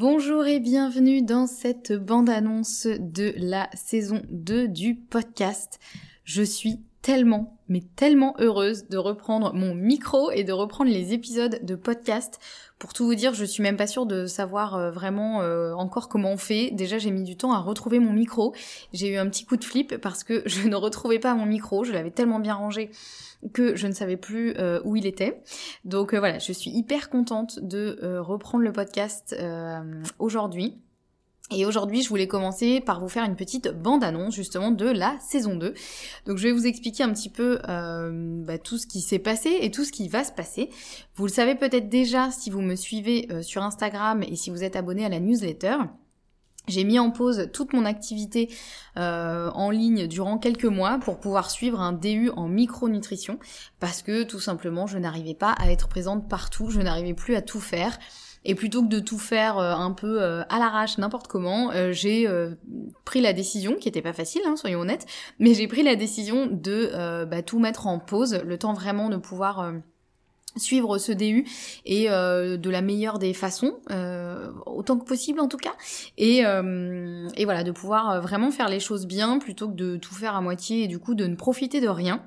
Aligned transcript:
Bonjour 0.00 0.46
et 0.46 0.60
bienvenue 0.60 1.22
dans 1.22 1.48
cette 1.48 1.92
bande-annonce 1.92 2.86
de 2.86 3.34
la 3.36 3.68
saison 3.74 4.22
2 4.30 4.68
du 4.68 4.94
podcast. 4.94 5.80
Je 6.22 6.44
suis 6.44 6.78
tellement, 7.02 7.58
mais 7.68 7.82
tellement 7.96 8.34
heureuse 8.38 8.88
de 8.88 8.98
reprendre 8.98 9.54
mon 9.54 9.74
micro 9.74 10.30
et 10.30 10.44
de 10.44 10.52
reprendre 10.52 10.90
les 10.90 11.12
épisodes 11.12 11.60
de 11.62 11.74
podcast. 11.74 12.38
Pour 12.78 12.92
tout 12.92 13.04
vous 13.06 13.14
dire, 13.14 13.34
je 13.34 13.44
suis 13.44 13.62
même 13.62 13.76
pas 13.76 13.86
sûre 13.86 14.06
de 14.06 14.26
savoir 14.26 14.74
euh, 14.74 14.90
vraiment 14.90 15.42
euh, 15.42 15.72
encore 15.74 16.08
comment 16.08 16.32
on 16.32 16.36
fait. 16.36 16.70
Déjà, 16.72 16.98
j'ai 16.98 17.10
mis 17.10 17.24
du 17.24 17.36
temps 17.36 17.52
à 17.52 17.58
retrouver 17.58 17.98
mon 17.98 18.12
micro. 18.12 18.54
J'ai 18.92 19.08
eu 19.08 19.16
un 19.16 19.28
petit 19.28 19.44
coup 19.44 19.56
de 19.56 19.64
flip 19.64 19.96
parce 19.96 20.24
que 20.24 20.42
je 20.46 20.68
ne 20.68 20.76
retrouvais 20.76 21.18
pas 21.18 21.34
mon 21.34 21.46
micro. 21.46 21.84
Je 21.84 21.92
l'avais 21.92 22.10
tellement 22.10 22.40
bien 22.40 22.54
rangé 22.54 22.90
que 23.52 23.76
je 23.76 23.86
ne 23.86 23.92
savais 23.92 24.16
plus 24.16 24.54
euh, 24.58 24.80
où 24.84 24.96
il 24.96 25.06
était. 25.06 25.40
Donc 25.84 26.14
voilà, 26.14 26.38
je 26.38 26.52
suis 26.52 26.70
hyper 26.70 27.10
contente 27.10 27.60
de 27.62 28.18
reprendre 28.18 28.64
le 28.64 28.72
podcast 28.72 29.36
aujourd'hui. 30.18 30.78
Et 31.50 31.64
aujourd'hui, 31.64 32.02
je 32.02 32.08
voulais 32.08 32.26
commencer 32.26 32.80
par 32.80 33.00
vous 33.00 33.08
faire 33.08 33.24
une 33.24 33.36
petite 33.36 33.68
bande-annonce 33.68 34.34
justement 34.34 34.70
de 34.70 34.86
la 34.86 35.16
saison 35.20 35.56
2. 35.56 35.72
Donc 36.26 36.36
je 36.36 36.42
vais 36.42 36.52
vous 36.52 36.66
expliquer 36.66 37.04
un 37.04 37.12
petit 37.12 37.30
peu 37.30 37.58
bah, 37.64 38.58
tout 38.58 38.76
ce 38.76 38.86
qui 38.86 39.00
s'est 39.00 39.18
passé 39.18 39.56
et 39.62 39.70
tout 39.70 39.84
ce 39.84 39.92
qui 39.92 40.08
va 40.08 40.24
se 40.24 40.32
passer. 40.32 40.68
Vous 41.14 41.26
le 41.26 41.32
savez 41.32 41.54
peut-être 41.54 41.88
déjà 41.88 42.30
si 42.30 42.50
vous 42.50 42.60
me 42.60 42.74
suivez 42.74 43.28
sur 43.42 43.62
Instagram 43.62 44.22
et 44.22 44.36
si 44.36 44.50
vous 44.50 44.62
êtes 44.62 44.76
abonné 44.76 45.06
à 45.06 45.08
la 45.08 45.20
newsletter. 45.20 45.76
J'ai 46.68 46.84
mis 46.84 46.98
en 46.98 47.10
pause 47.10 47.48
toute 47.52 47.72
mon 47.72 47.86
activité 47.86 48.50
euh, 48.98 49.50
en 49.52 49.70
ligne 49.70 50.06
durant 50.06 50.36
quelques 50.36 50.66
mois 50.66 50.98
pour 50.98 51.18
pouvoir 51.18 51.50
suivre 51.50 51.80
un 51.80 51.92
DU 51.92 52.30
en 52.36 52.46
micronutrition 52.46 53.38
parce 53.80 54.02
que 54.02 54.22
tout 54.22 54.38
simplement 54.38 54.86
je 54.86 54.98
n'arrivais 54.98 55.34
pas 55.34 55.52
à 55.52 55.70
être 55.70 55.88
présente 55.88 56.28
partout, 56.28 56.68
je 56.70 56.80
n'arrivais 56.80 57.14
plus 57.14 57.36
à 57.36 57.42
tout 57.42 57.60
faire. 57.60 57.98
Et 58.48 58.56
plutôt 58.56 58.82
que 58.82 58.88
de 58.88 58.98
tout 58.98 59.18
faire 59.18 59.58
euh, 59.58 59.72
un 59.74 59.92
peu 59.92 60.20
euh, 60.20 60.42
à 60.48 60.58
l'arrache, 60.58 60.98
n'importe 60.98 61.28
comment, 61.28 61.70
j'ai 61.92 62.26
pris 63.04 63.20
la 63.20 63.32
décision, 63.32 63.76
qui 63.76 63.88
était 63.88 64.02
pas 64.02 64.12
facile, 64.12 64.42
hein, 64.46 64.56
soyons 64.56 64.80
honnêtes, 64.80 65.06
mais 65.38 65.54
j'ai 65.54 65.68
pris 65.68 65.84
la 65.84 65.94
décision 65.94 66.46
de 66.50 67.24
bah, 67.24 67.42
tout 67.42 67.60
mettre 67.60 67.86
en 67.86 68.00
pause, 68.00 68.40
le 68.44 68.58
temps 68.58 68.72
vraiment 68.72 69.08
de 69.08 69.16
pouvoir 69.16 69.72
suivre 70.58 70.98
ce 70.98 71.12
DU 71.12 71.46
et 71.84 72.10
euh, 72.10 72.56
de 72.56 72.70
la 72.70 72.82
meilleure 72.82 73.18
des 73.18 73.34
façons, 73.34 73.78
euh, 73.90 74.50
autant 74.66 74.98
que 74.98 75.04
possible 75.04 75.40
en 75.40 75.48
tout 75.48 75.56
cas, 75.56 75.74
et, 76.16 76.44
euh, 76.44 77.28
et 77.36 77.44
voilà, 77.44 77.64
de 77.64 77.72
pouvoir 77.72 78.20
vraiment 78.20 78.50
faire 78.50 78.68
les 78.68 78.80
choses 78.80 79.06
bien 79.06 79.38
plutôt 79.38 79.68
que 79.68 79.74
de 79.74 79.96
tout 79.96 80.14
faire 80.14 80.34
à 80.34 80.40
moitié 80.40 80.84
et 80.84 80.88
du 80.88 80.98
coup 80.98 81.14
de 81.14 81.26
ne 81.26 81.36
profiter 81.36 81.80
de 81.80 81.88
rien. 81.88 82.22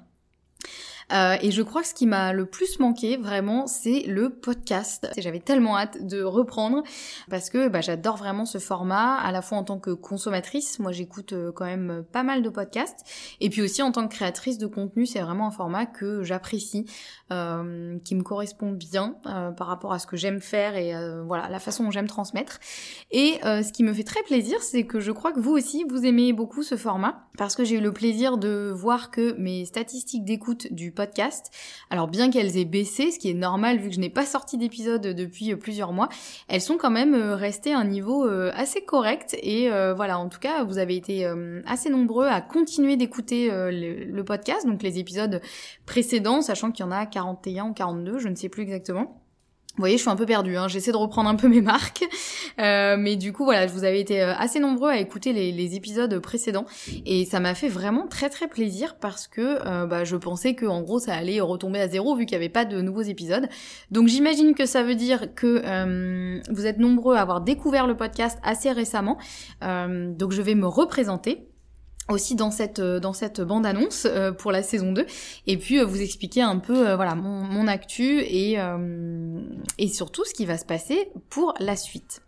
Euh, 1.13 1.35
et 1.41 1.51
je 1.51 1.61
crois 1.61 1.81
que 1.81 1.88
ce 1.88 1.94
qui 1.94 2.07
m'a 2.07 2.33
le 2.33 2.45
plus 2.45 2.79
manqué 2.79 3.17
vraiment, 3.17 3.67
c'est 3.67 4.03
le 4.07 4.29
podcast. 4.29 5.09
J'avais 5.17 5.39
tellement 5.39 5.77
hâte 5.77 6.05
de 6.05 6.23
reprendre 6.23 6.83
parce 7.29 7.49
que 7.49 7.67
bah, 7.67 7.81
j'adore 7.81 8.17
vraiment 8.17 8.45
ce 8.45 8.57
format, 8.57 9.16
à 9.16 9.31
la 9.31 9.41
fois 9.41 9.57
en 9.57 9.63
tant 9.63 9.79
que 9.79 9.91
consommatrice, 9.91 10.79
moi 10.79 10.91
j'écoute 10.91 11.33
euh, 11.33 11.51
quand 11.51 11.66
même 11.66 12.03
pas 12.11 12.23
mal 12.23 12.41
de 12.41 12.50
podcasts, 12.50 13.05
et 13.39 13.50
puis 13.50 13.61
aussi 13.61 13.81
en 13.81 13.91
tant 13.91 14.07
que 14.07 14.13
créatrice 14.13 14.57
de 14.57 14.67
contenu, 14.67 15.05
c'est 15.05 15.19
vraiment 15.19 15.47
un 15.47 15.51
format 15.51 15.85
que 15.85 16.23
j'apprécie, 16.23 16.85
euh, 17.31 17.97
qui 18.03 18.16
me 18.16 18.23
correspond 18.23 18.71
bien 18.71 19.16
par 19.57 19.67
rapport 19.67 19.94
à 19.94 20.00
ce 20.00 20.07
que 20.07 20.17
j'aime 20.17 20.39
faire 20.39 20.75
et 20.75 20.94
voilà 21.25 21.50
la 21.50 21.59
façon 21.59 21.83
dont 21.83 21.91
j'aime 21.91 22.07
transmettre. 22.07 22.59
Et 23.11 23.39
ce 23.41 23.71
qui 23.71 23.83
me 23.83 23.94
fait 23.94 24.03
très 24.03 24.21
plaisir, 24.23 24.61
c'est 24.61 24.85
que 24.85 25.00
je 25.00 25.11
crois 25.11 25.31
que 25.31 25.39
vous 25.39 25.51
aussi 25.51 25.85
vous 25.89 26.05
aimez 26.05 26.33
beaucoup 26.33 26.63
ce 26.63 26.75
format 26.75 27.27
parce 27.38 27.55
que 27.55 27.63
j'ai 27.63 27.77
eu 27.77 27.81
le 27.81 27.91
plaisir 27.91 28.38
de 28.38 28.71
voir 28.73 29.11
que 29.11 29.33
mes 29.38 29.66
statistiques 29.66 30.25
d'écoute 30.25 30.71
du 30.71 30.91
podcast 30.91 31.00
Alors 31.89 32.07
bien 32.07 32.29
qu'elles 32.29 32.57
aient 32.57 32.66
baissé, 32.66 33.12
ce 33.12 33.19
qui 33.19 33.29
est 33.29 33.35
normal 33.35 33.78
vu 33.78 33.89
que 33.89 33.95
je 33.95 34.00
n'ai 34.00 34.09
pas 34.09 34.25
sorti 34.25 34.57
d'épisode 34.57 35.01
depuis 35.01 35.51
euh, 35.51 35.57
plusieurs 35.57 35.94
mois, 35.94 36.09
elles 36.47 36.62
sont 36.62 36.78
quand 36.78 36.91
même 36.91 37.13
euh, 37.13 37.35
restées 37.35 37.73
à 37.73 37.79
un 37.79 37.85
niveau 37.85 38.25
euh, 38.25 38.51
assez 38.56 38.81
correct 38.81 39.38
et 39.41 39.69
voilà, 39.95 40.19
en 40.19 40.29
tout 40.29 40.39
cas, 40.39 40.63
vous 40.63 40.78
avez 40.78 40.95
été 40.95 41.25
assez 41.66 41.89
nombreux 41.89 42.28
à 42.28 42.41
continuer 42.41 42.97
d'écouter 42.97 43.50
le, 43.51 44.22
podcast, 44.23 44.66
donc 44.66 44.84
les 44.84 45.00
épisodes 45.00 45.41
précédents, 45.85 46.41
sachant 46.41 46.72
qu'il 46.72 46.85
y 46.85 46.88
en 46.88 46.91
a 46.91 47.06
41 47.06 47.66
ou 47.66 47.73
42, 47.73 48.19
je 48.19 48.28
ne 48.28 48.35
sais 48.35 48.50
plus 48.50 48.63
exactement. 48.63 49.20
Vous 49.77 49.83
voyez, 49.83 49.95
je 49.95 50.01
suis 50.01 50.09
un 50.09 50.17
peu 50.17 50.25
perdue, 50.25 50.57
hein. 50.57 50.67
j'essaie 50.67 50.91
de 50.91 50.97
reprendre 50.97 51.29
un 51.29 51.35
peu 51.35 51.47
mes 51.47 51.61
marques. 51.61 52.03
Euh, 52.59 52.97
mais 52.99 53.15
du 53.15 53.31
coup, 53.31 53.45
voilà, 53.45 53.67
je 53.67 53.71
vous 53.71 53.85
avais 53.85 54.01
été 54.01 54.21
euh, 54.21 54.35
assez 54.35 54.59
nombreux 54.59 54.89
à 54.89 54.97
écouter 54.97 55.31
les, 55.31 55.75
épisodes 55.75 56.19
précédents. 56.19 56.65
Et 57.05 57.23
ça 57.23 57.39
m'a 57.39 57.55
fait 57.55 57.69
vraiment 57.69 58.07
très 58.07 58.29
très 58.29 58.49
plaisir 58.49 58.95
parce 58.99 59.27
que 59.27 59.59
euh, 59.65 59.85
bah, 59.85 60.03
je 60.03 60.17
pensais 60.17 60.53
que 60.53 60.65
en 60.65 60.81
gros 60.81 60.99
ça 60.99 61.13
allait 61.13 61.39
retomber 61.39 61.79
à 61.79 61.87
zéro 61.87 62.15
vu 62.15 62.25
qu'il 62.25 62.37
n'y 62.37 62.43
avait 62.43 62.51
pas 62.51 62.65
de 62.65 62.81
nouveaux 62.81 63.01
épisodes. 63.01 63.47
Donc 63.89 64.09
j'imagine 64.09 64.53
que 64.53 64.65
ça 64.65 64.83
veut 64.83 64.95
dire 64.95 65.33
que 65.33 66.41
vous 66.51 66.65
êtes 66.65 66.77
nombreux 66.77 67.15
à 67.15 67.21
avoir 67.21 67.39
découvert 67.39 67.88
le 67.88 67.95
podcast 67.95 68.38
assez 68.43 68.71
récemment. 68.71 69.17
donc 69.61 70.31
je 70.31 70.41
vais 70.41 70.55
me 70.55 70.67
représenter 70.67 71.47
aussi 72.11 72.35
dans 72.35 72.51
cette 72.51 72.79
euh, 72.79 72.99
dans 72.99 73.13
cette 73.13 73.41
bande 73.41 73.66
annonce 73.66 74.05
euh, 74.05 74.31
pour 74.31 74.51
la 74.51 74.63
saison 74.63 74.91
2 74.91 75.05
et 75.47 75.57
puis 75.57 75.79
euh, 75.79 75.85
vous 75.85 76.01
expliquer 76.01 76.41
un 76.41 76.59
peu 76.59 76.94
voilà 76.94 77.16
mon, 77.16 77.44
mon 77.44 77.67
actu 77.67 78.22
et 78.22 78.57
et 79.77 79.88
surtout 79.88 80.25
ce 80.25 80.33
qui 80.33 80.45
va 80.45 80.57
se 80.57 80.66
passer 80.66 81.09
pour 81.29 81.53
la 81.59 81.75
suite. 81.75 82.21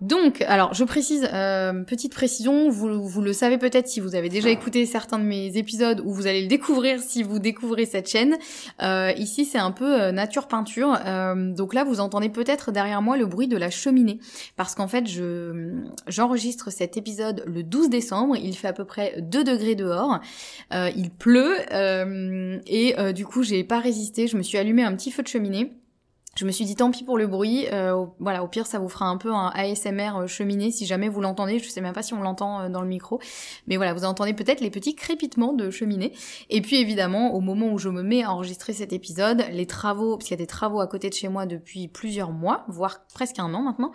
Donc, 0.00 0.42
alors 0.42 0.74
je 0.74 0.82
précise, 0.84 1.28
euh, 1.32 1.84
petite 1.84 2.12
précision, 2.12 2.68
vous, 2.68 3.06
vous 3.06 3.20
le 3.22 3.32
savez 3.32 3.58
peut-être 3.58 3.86
si 3.86 4.00
vous 4.00 4.16
avez 4.16 4.28
déjà 4.28 4.50
écouté 4.50 4.86
certains 4.86 5.18
de 5.18 5.24
mes 5.24 5.56
épisodes 5.56 6.02
ou 6.04 6.12
vous 6.12 6.26
allez 6.26 6.42
le 6.42 6.48
découvrir 6.48 7.00
si 7.00 7.22
vous 7.22 7.38
découvrez 7.38 7.86
cette 7.86 8.10
chaîne. 8.10 8.36
Euh, 8.82 9.12
ici 9.16 9.44
c'est 9.44 9.58
un 9.58 9.70
peu 9.70 10.02
euh, 10.02 10.12
nature 10.12 10.48
peinture, 10.48 10.98
donc 11.54 11.74
là 11.74 11.84
vous 11.84 12.00
entendez 12.00 12.28
peut-être 12.28 12.72
derrière 12.72 13.02
moi 13.02 13.16
le 13.16 13.26
bruit 13.26 13.46
de 13.46 13.56
la 13.56 13.70
cheminée. 13.70 14.18
Parce 14.56 14.74
qu'en 14.74 14.88
fait 14.88 15.06
je 15.06 15.84
j'enregistre 16.08 16.70
cet 16.70 16.96
épisode 16.96 17.44
le 17.46 17.62
12 17.62 17.88
décembre, 17.88 18.36
il 18.36 18.56
fait 18.56 18.68
à 18.68 18.72
peu 18.72 18.84
près 18.84 19.14
2 19.20 19.44
degrés 19.44 19.76
dehors, 19.76 20.20
il 20.72 21.10
pleut 21.10 21.56
et 22.66 23.12
du 23.12 23.24
coup 23.24 23.42
j'ai 23.42 23.62
pas 23.62 23.78
résisté, 23.78 24.26
je 24.26 24.36
me 24.36 24.42
suis 24.42 24.58
allumé 24.58 24.82
un 24.82 24.94
petit 24.94 25.12
feu 25.12 25.22
de 25.22 25.28
cheminée 25.28 25.72
je 26.36 26.44
me 26.44 26.50
suis 26.50 26.64
dit 26.64 26.74
tant 26.74 26.90
pis 26.90 27.04
pour 27.04 27.18
le 27.18 27.26
bruit, 27.26 27.66
euh, 27.72 28.06
voilà, 28.18 28.42
au 28.42 28.48
pire 28.48 28.66
ça 28.66 28.78
vous 28.78 28.88
fera 28.88 29.06
un 29.06 29.16
peu 29.16 29.32
un 29.32 29.48
ASMR 29.54 30.16
euh, 30.16 30.26
cheminée 30.26 30.70
si 30.70 30.86
jamais 30.86 31.08
vous 31.08 31.20
l'entendez, 31.20 31.58
je 31.58 31.68
sais 31.68 31.80
même 31.80 31.92
pas 31.92 32.02
si 32.02 32.14
on 32.14 32.20
l'entend 32.20 32.60
euh, 32.60 32.68
dans 32.68 32.80
le 32.80 32.88
micro, 32.88 33.20
mais 33.66 33.76
voilà, 33.76 33.94
vous 33.94 34.04
entendez 34.04 34.34
peut-être 34.34 34.60
les 34.60 34.70
petits 34.70 34.94
crépitements 34.94 35.52
de 35.52 35.70
cheminée. 35.70 36.12
Et 36.50 36.60
puis 36.60 36.76
évidemment, 36.76 37.34
au 37.34 37.40
moment 37.40 37.72
où 37.72 37.78
je 37.78 37.88
me 37.88 38.02
mets 38.02 38.22
à 38.22 38.32
enregistrer 38.32 38.72
cet 38.72 38.92
épisode, 38.92 39.44
les 39.50 39.66
travaux, 39.66 40.16
parce 40.16 40.28
qu'il 40.28 40.36
y 40.36 40.40
a 40.40 40.42
des 40.42 40.46
travaux 40.46 40.80
à 40.80 40.86
côté 40.86 41.08
de 41.08 41.14
chez 41.14 41.28
moi 41.28 41.46
depuis 41.46 41.88
plusieurs 41.88 42.32
mois, 42.32 42.64
voire 42.68 43.04
presque 43.14 43.38
un 43.38 43.52
an 43.54 43.62
maintenant, 43.62 43.92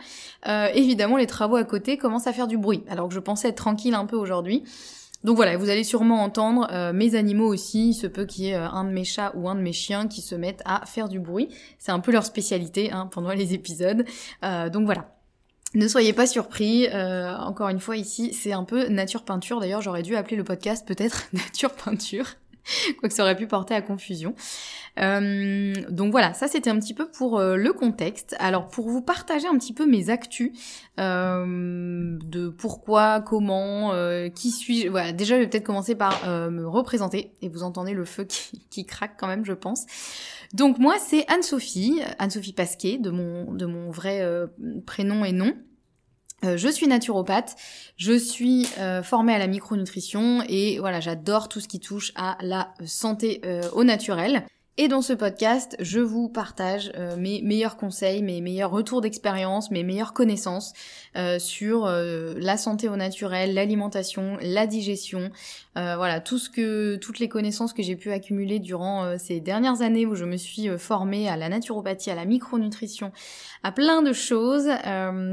évidemment 0.73 1.17
les 1.17 1.27
travaux 1.27 1.55
à 1.55 1.63
côté 1.63 1.97
commencent 1.97 2.27
à 2.27 2.33
faire 2.33 2.47
du 2.47 2.57
bruit, 2.57 2.83
alors 2.89 3.09
que 3.09 3.13
je 3.13 3.19
pensais 3.19 3.49
être 3.49 3.55
tranquille 3.55 3.93
un 3.93 4.05
peu 4.05 4.15
aujourd'hui. 4.15 4.63
Donc 5.23 5.35
voilà, 5.35 5.57
vous 5.57 5.69
allez 5.69 5.83
sûrement 5.83 6.23
entendre 6.23 6.67
euh, 6.71 6.93
mes 6.93 7.15
animaux 7.15 7.47
aussi, 7.47 7.89
il 7.89 7.93
se 7.93 8.07
peut 8.07 8.25
qu'il 8.25 8.45
y 8.45 8.49
ait 8.49 8.55
euh, 8.55 8.69
un 8.69 8.85
de 8.85 8.91
mes 8.91 9.03
chats 9.03 9.33
ou 9.35 9.49
un 9.49 9.55
de 9.55 9.61
mes 9.61 9.73
chiens 9.73 10.07
qui 10.07 10.21
se 10.21 10.35
mettent 10.35 10.61
à 10.65 10.85
faire 10.85 11.09
du 11.09 11.19
bruit. 11.19 11.49
C'est 11.77 11.91
un 11.91 11.99
peu 11.99 12.11
leur 12.11 12.25
spécialité 12.25 12.91
hein, 12.91 13.07
pendant 13.11 13.31
les 13.31 13.53
épisodes. 13.53 14.05
Euh, 14.43 14.69
donc 14.69 14.85
voilà. 14.85 15.15
Ne 15.75 15.87
soyez 15.87 16.13
pas 16.13 16.25
surpris, 16.25 16.87
encore 16.91 17.69
une 17.69 17.79
fois 17.79 17.95
ici, 17.95 18.33
c'est 18.33 18.53
un 18.53 18.63
peu 18.63 18.87
nature 18.87 19.21
peinture. 19.21 19.59
D'ailleurs, 19.59 19.81
j'aurais 19.81 20.01
dû 20.01 20.15
appeler 20.15 20.35
le 20.35 20.43
podcast 20.43 20.87
peut-être 20.87 21.27
nature 21.33 21.73
peinture. 21.73 22.25
Quoi 22.99 23.09
que 23.09 23.15
ça 23.15 23.23
aurait 23.23 23.35
pu 23.35 23.47
porter 23.47 23.73
à 23.73 23.81
confusion. 23.81 24.35
Euh, 24.99 25.73
donc 25.89 26.11
voilà, 26.11 26.33
ça 26.33 26.47
c'était 26.47 26.69
un 26.69 26.79
petit 26.79 26.93
peu 26.93 27.09
pour 27.09 27.39
euh, 27.39 27.55
le 27.55 27.73
contexte. 27.73 28.35
Alors 28.39 28.67
pour 28.67 28.89
vous 28.89 29.01
partager 29.01 29.47
un 29.47 29.57
petit 29.57 29.73
peu 29.73 29.85
mes 29.85 30.09
actus 30.09 30.51
euh, 30.99 32.17
de 32.23 32.49
pourquoi, 32.49 33.21
comment, 33.21 33.93
qui 34.35 34.51
suis-je. 34.51 34.89
Voilà, 34.89 35.11
déjà 35.11 35.35
je 35.35 35.41
vais 35.41 35.47
peut-être 35.47 35.65
commencer 35.65 35.95
par 35.95 36.27
me 36.49 36.67
représenter 36.67 37.31
et 37.41 37.49
vous 37.49 37.63
entendez 37.63 37.93
le 37.93 38.05
feu 38.05 38.25
qui, 38.25 38.65
qui 38.69 38.85
craque 38.85 39.15
quand 39.17 39.27
même, 39.27 39.45
je 39.45 39.53
pense. 39.53 39.85
Donc 40.53 40.79
moi 40.79 40.95
c'est 40.99 41.25
Anne-Sophie, 41.31 42.01
Anne-Sophie 42.17 42.53
Pasquet 42.53 42.97
de 42.97 43.11
mon 43.11 43.53
de 43.53 43.65
mon 43.65 43.91
vrai 43.91 44.25
prénom 44.85 45.23
et 45.23 45.31
nom. 45.31 45.53
Euh, 46.45 46.57
je 46.57 46.67
suis 46.67 46.87
naturopathe, 46.87 47.55
je 47.97 48.17
suis 48.17 48.67
euh, 48.77 49.03
formée 49.03 49.33
à 49.33 49.39
la 49.39 49.47
micronutrition 49.47 50.43
et 50.47 50.79
voilà, 50.79 50.99
j'adore 50.99 51.49
tout 51.49 51.59
ce 51.59 51.67
qui 51.67 51.79
touche 51.79 52.11
à 52.15 52.37
la 52.41 52.73
santé 52.85 53.41
euh, 53.45 53.63
au 53.73 53.83
naturel. 53.83 54.45
Et 54.81 54.87
dans 54.87 55.01
ce 55.01 55.11
podcast, 55.11 55.75
je 55.81 55.99
vous 55.99 56.29
partage 56.29 56.93
euh, 56.95 57.17
mes 57.17 57.41
meilleurs 57.41 57.75
conseils, 57.75 58.23
mes 58.23 58.39
meilleurs 58.39 58.71
retours 58.71 59.01
d'expérience, 59.01 59.71
mes 59.71 59.83
meilleures 59.83 60.13
connaissances 60.13 60.71
euh, 61.17 61.37
sur 61.37 61.85
euh, 61.85 62.35
la 62.37 62.55
santé 62.55 62.87
au 62.87 62.95
naturel, 62.95 63.53
l'alimentation, 63.53 64.37
la 64.41 64.67
digestion, 64.67 65.31
voilà 65.75 66.19
tout 66.19 66.37
ce 66.37 66.49
que 66.49 66.97
toutes 66.97 67.19
les 67.19 67.29
connaissances 67.29 67.71
que 67.71 67.81
j'ai 67.81 67.95
pu 67.95 68.11
accumuler 68.11 68.59
durant 68.59 69.17
ces 69.17 69.39
dernières 69.39 69.81
années 69.81 70.05
où 70.05 70.13
je 70.13 70.25
me 70.25 70.35
suis 70.35 70.67
formée 70.77 71.29
à 71.29 71.37
la 71.37 71.47
naturopathie, 71.47 72.11
à 72.11 72.15
la 72.15 72.25
micronutrition, 72.25 73.13
à 73.63 73.71
plein 73.71 74.01
de 74.01 74.11
choses. 74.11 74.67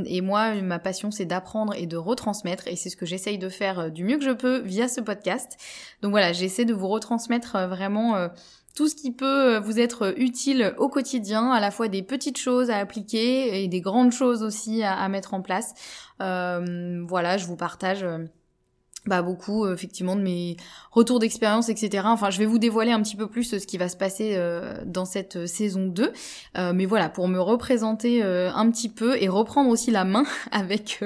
et 0.06 0.20
moi, 0.20 0.54
ma 0.62 0.78
passion, 0.78 1.10
c'est 1.10 1.24
d'apprendre 1.24 1.74
et 1.74 1.86
de 1.86 1.96
retransmettre, 1.96 2.68
et 2.68 2.76
c'est 2.76 2.90
ce 2.90 2.96
que 2.96 3.06
j'essaye 3.06 3.38
de 3.38 3.48
faire 3.48 3.90
du 3.90 4.04
mieux 4.04 4.18
que 4.18 4.24
je 4.24 4.30
peux 4.30 4.60
via 4.60 4.86
ce 4.86 5.00
podcast. 5.00 5.56
Donc 6.00 6.12
voilà, 6.12 6.32
j'essaie 6.32 6.64
de 6.64 6.74
vous 6.74 6.86
retransmettre 6.86 7.66
vraiment 7.66 8.28
tout 8.76 8.88
ce 8.88 8.94
qui 8.94 9.10
peut 9.10 9.56
euh, 9.56 9.60
vous 9.60 9.80
être 9.80 10.14
utile 10.18 10.74
au 10.76 10.88
quotidien, 10.88 11.50
à 11.50 11.58
la 11.58 11.72
fois 11.72 11.88
des 11.88 12.02
petites 12.02 12.38
choses 12.38 12.70
à 12.70 12.76
appliquer 12.76 13.64
et 13.64 13.68
des 13.68 13.80
grandes 13.80 14.12
choses 14.12 14.42
aussi 14.42 14.84
à, 14.84 15.08
mettre 15.08 15.34
en 15.34 15.40
place. 15.40 15.72
Euh, 16.20 17.02
voilà, 17.08 17.38
je 17.38 17.46
vous 17.46 17.56
partage 17.56 18.04
euh, 18.04 18.18
bah 19.06 19.22
beaucoup 19.22 19.64
euh, 19.64 19.74
effectivement 19.74 20.16
de 20.16 20.20
mes 20.20 20.56
retours 20.90 21.18
d'expérience 21.18 21.68
etc 21.68 22.04
enfin 22.06 22.30
je 22.30 22.38
vais 22.38 22.46
vous 22.46 22.58
dévoiler 22.58 22.92
un 22.92 23.00
petit 23.02 23.16
peu 23.16 23.28
plus 23.28 23.54
euh, 23.54 23.58
ce 23.58 23.66
qui 23.66 23.78
va 23.78 23.88
se 23.88 23.96
passer 23.96 24.32
euh, 24.34 24.82
dans 24.84 25.04
cette 25.04 25.46
saison 25.46 25.86
2 25.86 26.12
mais 26.72 26.86
voilà 26.86 27.08
pour 27.08 27.28
me 27.28 27.40
représenter 27.40 28.22
un 28.22 28.70
petit 28.70 28.88
peu 28.88 29.20
et 29.20 29.28
reprendre 29.28 29.70
aussi 29.70 29.90
la 29.90 30.04
main 30.04 30.24
avec 30.50 31.00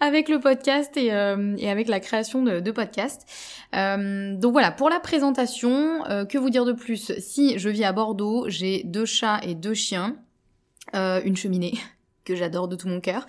avec 0.00 0.28
le 0.28 0.38
podcast 0.38 0.96
et, 0.96 1.06
et 1.06 1.70
avec 1.70 1.88
la 1.88 2.00
création 2.00 2.42
de, 2.42 2.60
de 2.60 2.70
podcast. 2.70 3.22
Donc 3.72 4.52
voilà 4.52 4.70
pour 4.70 4.90
la 4.90 5.00
présentation 5.00 6.02
que 6.28 6.38
vous 6.38 6.50
dire 6.50 6.64
de 6.64 6.72
plus? 6.72 7.12
Si 7.18 7.58
je 7.58 7.68
vis 7.68 7.84
à 7.84 7.92
Bordeaux 7.92 8.44
j'ai 8.48 8.82
deux 8.84 9.06
chats 9.06 9.40
et 9.42 9.54
deux 9.54 9.74
chiens. 9.74 10.16
Une 10.92 11.36
cheminée 11.36 11.74
que 12.24 12.34
j'adore 12.34 12.68
de 12.68 12.76
tout 12.76 12.88
mon 12.88 13.00
cœur. 13.00 13.26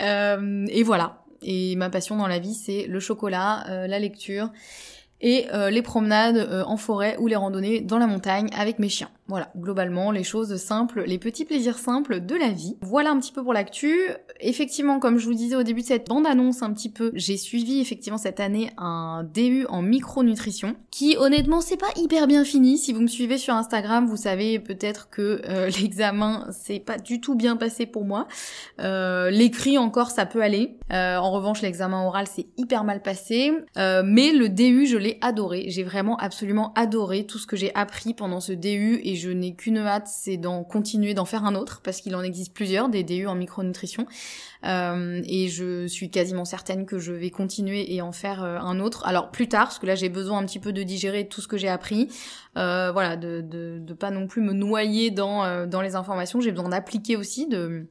Et 0.00 0.82
voilà 0.82 1.25
et 1.42 1.76
ma 1.76 1.90
passion 1.90 2.16
dans 2.16 2.26
la 2.26 2.38
vie, 2.38 2.54
c'est 2.54 2.86
le 2.86 3.00
chocolat, 3.00 3.64
euh, 3.68 3.86
la 3.86 3.98
lecture 3.98 4.50
et 5.20 5.46
euh, 5.52 5.70
les 5.70 5.82
promenades 5.82 6.36
euh, 6.36 6.62
en 6.64 6.76
forêt 6.76 7.16
ou 7.18 7.26
les 7.26 7.36
randonnées 7.36 7.80
dans 7.80 7.98
la 7.98 8.06
montagne 8.06 8.48
avec 8.56 8.78
mes 8.78 8.88
chiens. 8.88 9.10
Voilà, 9.28 9.50
globalement, 9.56 10.12
les 10.12 10.22
choses 10.22 10.54
simples, 10.56 11.02
les 11.04 11.18
petits 11.18 11.44
plaisirs 11.44 11.78
simples 11.78 12.24
de 12.24 12.36
la 12.36 12.50
vie. 12.50 12.76
Voilà 12.80 13.10
un 13.10 13.18
petit 13.18 13.32
peu 13.32 13.42
pour 13.42 13.52
l'actu. 13.52 13.92
Effectivement, 14.38 15.00
comme 15.00 15.18
je 15.18 15.26
vous 15.26 15.34
disais 15.34 15.56
au 15.56 15.64
début 15.64 15.80
de 15.80 15.86
cette 15.86 16.06
bande-annonce 16.06 16.62
un 16.62 16.72
petit 16.72 16.90
peu, 16.90 17.10
j'ai 17.14 17.36
suivi 17.36 17.80
effectivement 17.80 18.18
cette 18.18 18.38
année 18.38 18.70
un 18.78 19.24
DU 19.34 19.66
en 19.68 19.82
micronutrition, 19.82 20.76
qui 20.92 21.16
honnêtement 21.18 21.60
c'est 21.60 21.76
pas 21.76 21.90
hyper 21.96 22.28
bien 22.28 22.44
fini. 22.44 22.78
Si 22.78 22.92
vous 22.92 23.00
me 23.00 23.08
suivez 23.08 23.36
sur 23.36 23.54
Instagram, 23.54 24.06
vous 24.06 24.16
savez 24.16 24.60
peut-être 24.60 25.10
que 25.10 25.42
euh, 25.48 25.70
l'examen 25.80 26.46
c'est 26.52 26.78
pas 26.78 26.98
du 26.98 27.20
tout 27.20 27.34
bien 27.34 27.56
passé 27.56 27.86
pour 27.86 28.04
moi. 28.04 28.28
Euh, 28.80 29.30
L'écrit 29.30 29.76
encore 29.76 30.12
ça 30.12 30.26
peut 30.26 30.42
aller. 30.42 30.78
Euh, 30.92 31.16
en 31.16 31.32
revanche, 31.32 31.62
l'examen 31.62 32.06
oral 32.06 32.28
c'est 32.32 32.46
hyper 32.56 32.84
mal 32.84 33.02
passé. 33.02 33.52
Mais 33.76 34.32
le 34.32 34.48
DU, 34.48 34.86
je 34.86 34.96
l'ai 34.96 35.18
adoré. 35.20 35.64
J'ai 35.68 35.82
vraiment 35.82 36.16
absolument 36.18 36.72
adoré 36.74 37.26
tout 37.26 37.38
ce 37.38 37.46
que 37.46 37.56
j'ai 37.56 37.74
appris 37.74 38.14
pendant 38.14 38.40
ce 38.40 38.52
DU 38.52 39.00
et 39.02 39.15
je 39.16 39.30
n'ai 39.30 39.54
qu'une 39.54 39.78
hâte, 39.78 40.08
c'est 40.08 40.36
d'en 40.36 40.64
continuer, 40.64 41.14
d'en 41.14 41.24
faire 41.24 41.44
un 41.44 41.54
autre, 41.54 41.80
parce 41.82 42.00
qu'il 42.00 42.14
en 42.14 42.22
existe 42.22 42.52
plusieurs, 42.54 42.88
des 42.88 43.02
DU 43.02 43.26
en 43.26 43.34
micronutrition. 43.34 44.06
Euh, 44.64 45.22
et 45.26 45.48
je 45.48 45.86
suis 45.86 46.10
quasiment 46.10 46.44
certaine 46.44 46.86
que 46.86 46.98
je 46.98 47.12
vais 47.12 47.30
continuer 47.30 47.94
et 47.94 48.02
en 48.02 48.12
faire 48.12 48.42
euh, 48.42 48.58
un 48.58 48.80
autre. 48.80 49.06
Alors 49.06 49.30
plus 49.30 49.48
tard, 49.48 49.66
parce 49.66 49.78
que 49.78 49.86
là 49.86 49.94
j'ai 49.94 50.08
besoin 50.08 50.38
un 50.38 50.46
petit 50.46 50.58
peu 50.58 50.72
de 50.72 50.82
digérer 50.82 51.28
tout 51.28 51.40
ce 51.40 51.48
que 51.48 51.56
j'ai 51.56 51.68
appris. 51.68 52.08
Euh, 52.56 52.90
voilà, 52.92 53.16
de, 53.16 53.40
de, 53.42 53.94
pas 53.94 54.10
non 54.10 54.26
plus 54.26 54.42
me 54.42 54.52
noyer 54.52 55.10
dans, 55.10 55.66
dans 55.66 55.80
les 55.80 55.94
informations. 55.94 56.40
J'ai 56.40 56.52
besoin 56.52 56.70
d'appliquer 56.70 57.16
aussi, 57.16 57.46
de 57.46 57.86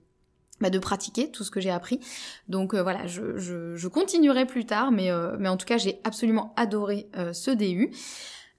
bah, 0.61 0.69
de 0.69 0.79
pratiquer 0.79 1.31
tout 1.31 1.43
ce 1.43 1.51
que 1.51 1.59
j'ai 1.59 1.71
appris. 1.71 1.99
Donc 2.47 2.75
voilà, 2.75 3.07
je, 3.07 3.37
je, 3.37 3.87
continuerai 3.87 4.45
plus 4.45 4.65
tard, 4.65 4.91
mais, 4.91 5.09
mais 5.39 5.49
en 5.49 5.57
tout 5.57 5.65
cas 5.65 5.77
j'ai 5.77 5.99
absolument 6.03 6.53
adoré 6.55 7.07
ce 7.33 7.51
DU. 7.51 7.91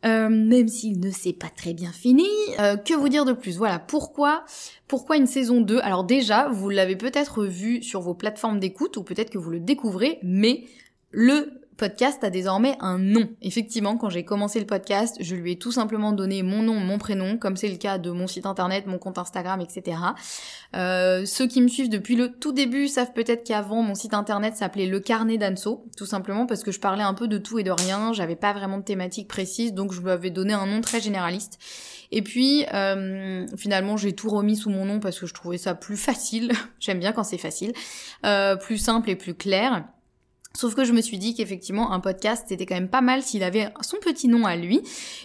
Euh, 0.05 0.29
même 0.29 0.69
s'il 0.69 1.01
ne 1.01 1.11
s'est 1.11 1.33
pas 1.33 1.49
très 1.49 1.73
bien 1.73 1.91
fini. 1.91 2.29
Euh, 2.61 2.77
que 2.77 2.95
vous 2.95 3.09
dire 3.09 3.25
de 3.25 3.33
plus? 3.33 3.57
Voilà, 3.57 3.79
pourquoi 3.79 4.45
pourquoi 4.89 5.17
une 5.17 5.27
saison 5.27 5.61
2 5.61 5.81
Alors 5.83 6.05
déjà, 6.05 6.49
vous 6.49 6.69
l'avez 6.69 6.97
peut-être 6.97 7.45
vu 7.45 7.83
sur 7.83 8.01
vos 8.01 8.15
plateformes 8.15 8.61
d'écoute 8.61 8.97
ou 8.97 9.03
peut-être 9.03 9.31
que 9.31 9.39
vous 9.39 9.51
le 9.51 9.59
découvrez, 9.59 10.19
mais 10.23 10.65
le 11.11 11.61
podcast 11.77 12.23
a 12.25 12.31
désormais 12.31 12.77
un 12.81 12.99
nom. 12.99 13.29
Effectivement, 13.43 13.97
quand 13.97 14.09
j'ai 14.09 14.25
commencé 14.25 14.59
le 14.59 14.67
podcast, 14.67 15.17
je 15.21 15.35
lui 15.35 15.53
ai 15.53 15.59
tout 15.59 15.73
simplement 15.73 16.13
donné 16.13 16.43
mon 16.43 16.63
nom, 16.63 16.75
mon 16.75 16.99
prénom, 16.99 17.37
comme 17.39 17.57
c'est 17.57 17.69
le 17.69 17.77
cas 17.77 17.99
de 17.99 18.11
mon 18.11 18.27
site 18.27 18.47
internet, 18.47 18.87
mon 18.87 18.99
compte 18.99 19.19
Instagram, 19.19 19.61
etc. 19.61 19.99
Euh, 20.75 21.25
ceux 21.27 21.47
qui 21.47 21.61
me 21.61 21.69
suivent 21.69 21.91
depuis 21.91 22.17
le 22.17 22.33
tout 22.33 22.53
début 22.53 22.89
savent 22.89 23.13
peut-être 23.13 23.45
qu'avant 23.45 23.83
mon 23.83 23.95
site 23.95 24.15
internet 24.15 24.57
s'appelait 24.57 24.87
Le 24.87 25.01
Carnet 25.01 25.39
d'Anso, 25.39 25.85
tout 25.97 26.07
simplement 26.07 26.47
parce 26.47 26.63
que 26.63 26.73
je 26.73 26.81
parlais 26.81 27.03
un 27.03 27.15
peu 27.15 27.29
de 27.29 27.39
tout 27.39 27.59
et 27.59 27.63
de 27.63 27.71
rien, 27.71 28.13
j'avais 28.13 28.37
pas 28.37 28.53
vraiment 28.53 28.79
de 28.79 28.85
thématique 28.85 29.29
précise, 29.29 29.75
donc 29.75 29.93
je 29.93 30.01
lui 30.01 30.11
avais 30.11 30.31
donné 30.31 30.53
un 30.53 30.67
nom 30.67 30.81
très 30.81 31.01
généraliste. 31.01 31.59
Et 32.13 32.23
puis 32.23 32.65
euh, 32.73 33.47
finalement 33.57 33.97
j'ai 33.97 34.15
tout 34.15 34.29
remis 34.29 34.57
sous 34.57 34.71
mon 34.71 34.85
nom 34.85 35.01
parce 35.01 35.19
que 35.19 35.27
je 35.27 35.35
trouvais 35.35 35.59
ça 35.59 35.75
plus 35.75 35.97
facile, 35.97 36.53
j'aime 36.81 37.01
bien 37.01 37.13
quand 37.13 37.25
c'est 37.25 37.39
facile, 37.39 37.73
euh, 38.25 38.57
plus 38.57 38.79
simple 38.79 39.11
et 39.11 39.17
plus 39.17 39.35
clair. 39.35 39.85
Sauf 40.57 40.75
que 40.75 40.85
je 40.85 40.93
me 40.93 41.03
suis 41.03 41.19
dit 41.19 41.35
qu'effectivement 41.35 41.93
un 41.93 42.01
podcast 42.01 42.47
c'était 42.49 42.65
quand 42.65 42.77
même 42.77 42.89
pas 42.89 43.03
mal 43.03 43.23
s'il 43.23 43.43
avait 43.43 43.69
son 43.83 43.99
petit 43.99 44.27
nom 44.27 44.47
à 44.47 44.57
lui 44.57 44.81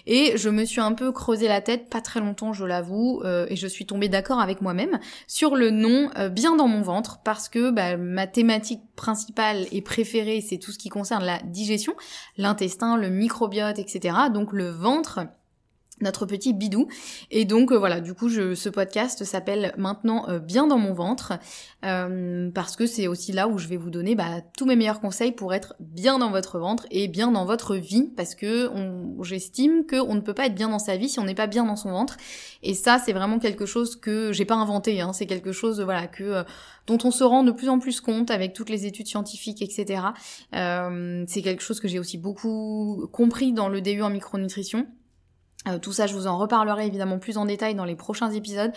et 0.05 0.33
je 0.35 0.49
me 0.49 0.65
suis 0.65 0.81
un 0.81 0.91
peu 0.91 1.13
creusé 1.13 1.47
la 1.47 1.61
tête 1.61 1.89
pas 1.89 2.01
très 2.01 2.19
longtemps 2.19 2.51
je 2.51 2.65
l'avoue 2.65 3.21
euh, 3.23 3.45
et 3.49 3.55
je 3.55 3.65
suis 3.65 3.85
tombée 3.85 4.09
d'accord 4.09 4.41
avec 4.41 4.61
moi-même 4.61 4.99
sur 5.27 5.55
le 5.55 5.69
nom 5.69 6.09
euh, 6.17 6.27
bien 6.27 6.57
dans 6.57 6.67
mon 6.67 6.81
ventre 6.81 7.21
parce 7.23 7.47
que 7.47 7.71
bah, 7.71 7.95
ma 7.95 8.27
thématique 8.27 8.81
principale 8.97 9.67
et 9.71 9.81
préférée 9.81 10.41
c'est 10.41 10.57
tout 10.57 10.73
ce 10.73 10.77
qui 10.77 10.89
concerne 10.89 11.23
la 11.23 11.39
digestion, 11.45 11.93
l'intestin, 12.37 12.97
le 12.97 13.09
microbiote 13.09 13.79
etc. 13.79 14.15
Donc 14.33 14.51
le 14.51 14.69
ventre 14.69 15.21
notre 16.01 16.25
petit 16.25 16.53
bidou. 16.53 16.87
Et 17.29 17.45
donc 17.45 17.71
euh, 17.71 17.77
voilà, 17.77 18.01
du 18.01 18.13
coup, 18.13 18.29
je, 18.29 18.55
ce 18.55 18.69
podcast 18.69 19.23
s'appelle 19.23 19.73
maintenant 19.77 20.27
euh, 20.29 20.39
Bien 20.39 20.67
dans 20.67 20.77
mon 20.77 20.93
ventre, 20.93 21.33
euh, 21.85 22.49
parce 22.53 22.75
que 22.75 22.85
c'est 22.85 23.07
aussi 23.07 23.31
là 23.31 23.47
où 23.47 23.57
je 23.57 23.67
vais 23.67 23.77
vous 23.77 23.89
donner 23.89 24.15
bah, 24.15 24.41
tous 24.57 24.65
mes 24.65 24.75
meilleurs 24.75 24.99
conseils 24.99 25.31
pour 25.31 25.53
être 25.53 25.75
bien 25.79 26.19
dans 26.19 26.31
votre 26.31 26.59
ventre 26.59 26.85
et 26.91 27.07
bien 27.07 27.31
dans 27.31 27.45
votre 27.45 27.75
vie, 27.75 28.11
parce 28.15 28.35
que 28.35 28.69
j'estime 29.21 29.85
qu'on 29.85 30.15
ne 30.15 30.21
peut 30.21 30.33
pas 30.33 30.47
être 30.47 30.55
bien 30.55 30.69
dans 30.69 30.79
sa 30.79 30.97
vie 30.97 31.09
si 31.09 31.19
on 31.19 31.23
n'est 31.23 31.35
pas 31.35 31.47
bien 31.47 31.65
dans 31.65 31.75
son 31.75 31.91
ventre. 31.91 32.17
Et 32.63 32.73
ça, 32.73 32.99
c'est 33.03 33.13
vraiment 33.13 33.39
quelque 33.39 33.65
chose 33.65 33.95
que 33.95 34.31
j'ai 34.31 34.45
pas 34.45 34.55
inventé, 34.55 35.01
hein, 35.01 35.13
c'est 35.13 35.25
quelque 35.25 35.51
chose 35.51 35.81
voilà 35.81 36.07
que 36.07 36.43
dont 36.87 36.97
on 37.03 37.11
se 37.11 37.23
rend 37.23 37.43
de 37.43 37.51
plus 37.51 37.69
en 37.69 37.79
plus 37.79 38.01
compte 38.01 38.31
avec 38.31 38.53
toutes 38.53 38.69
les 38.69 38.85
études 38.85 39.07
scientifiques, 39.07 39.61
etc. 39.61 40.01
c'est 40.51 41.41
quelque 41.41 41.61
chose 41.61 41.79
que 41.79 41.87
j'ai 41.87 41.99
aussi 41.99 42.17
beaucoup 42.17 43.07
compris 43.11 43.53
dans 43.53 43.69
le 43.69 43.81
DU 43.81 44.01
en 44.01 44.09
micronutrition. 44.09 44.87
Euh, 45.67 45.77
tout 45.77 45.93
ça, 45.93 46.07
je 46.07 46.13
vous 46.13 46.27
en 46.27 46.37
reparlerai 46.37 46.87
évidemment 46.87 47.19
plus 47.19 47.37
en 47.37 47.45
détail 47.45 47.75
dans 47.75 47.85
les 47.85 47.95
prochains 47.95 48.31
épisodes. 48.31 48.71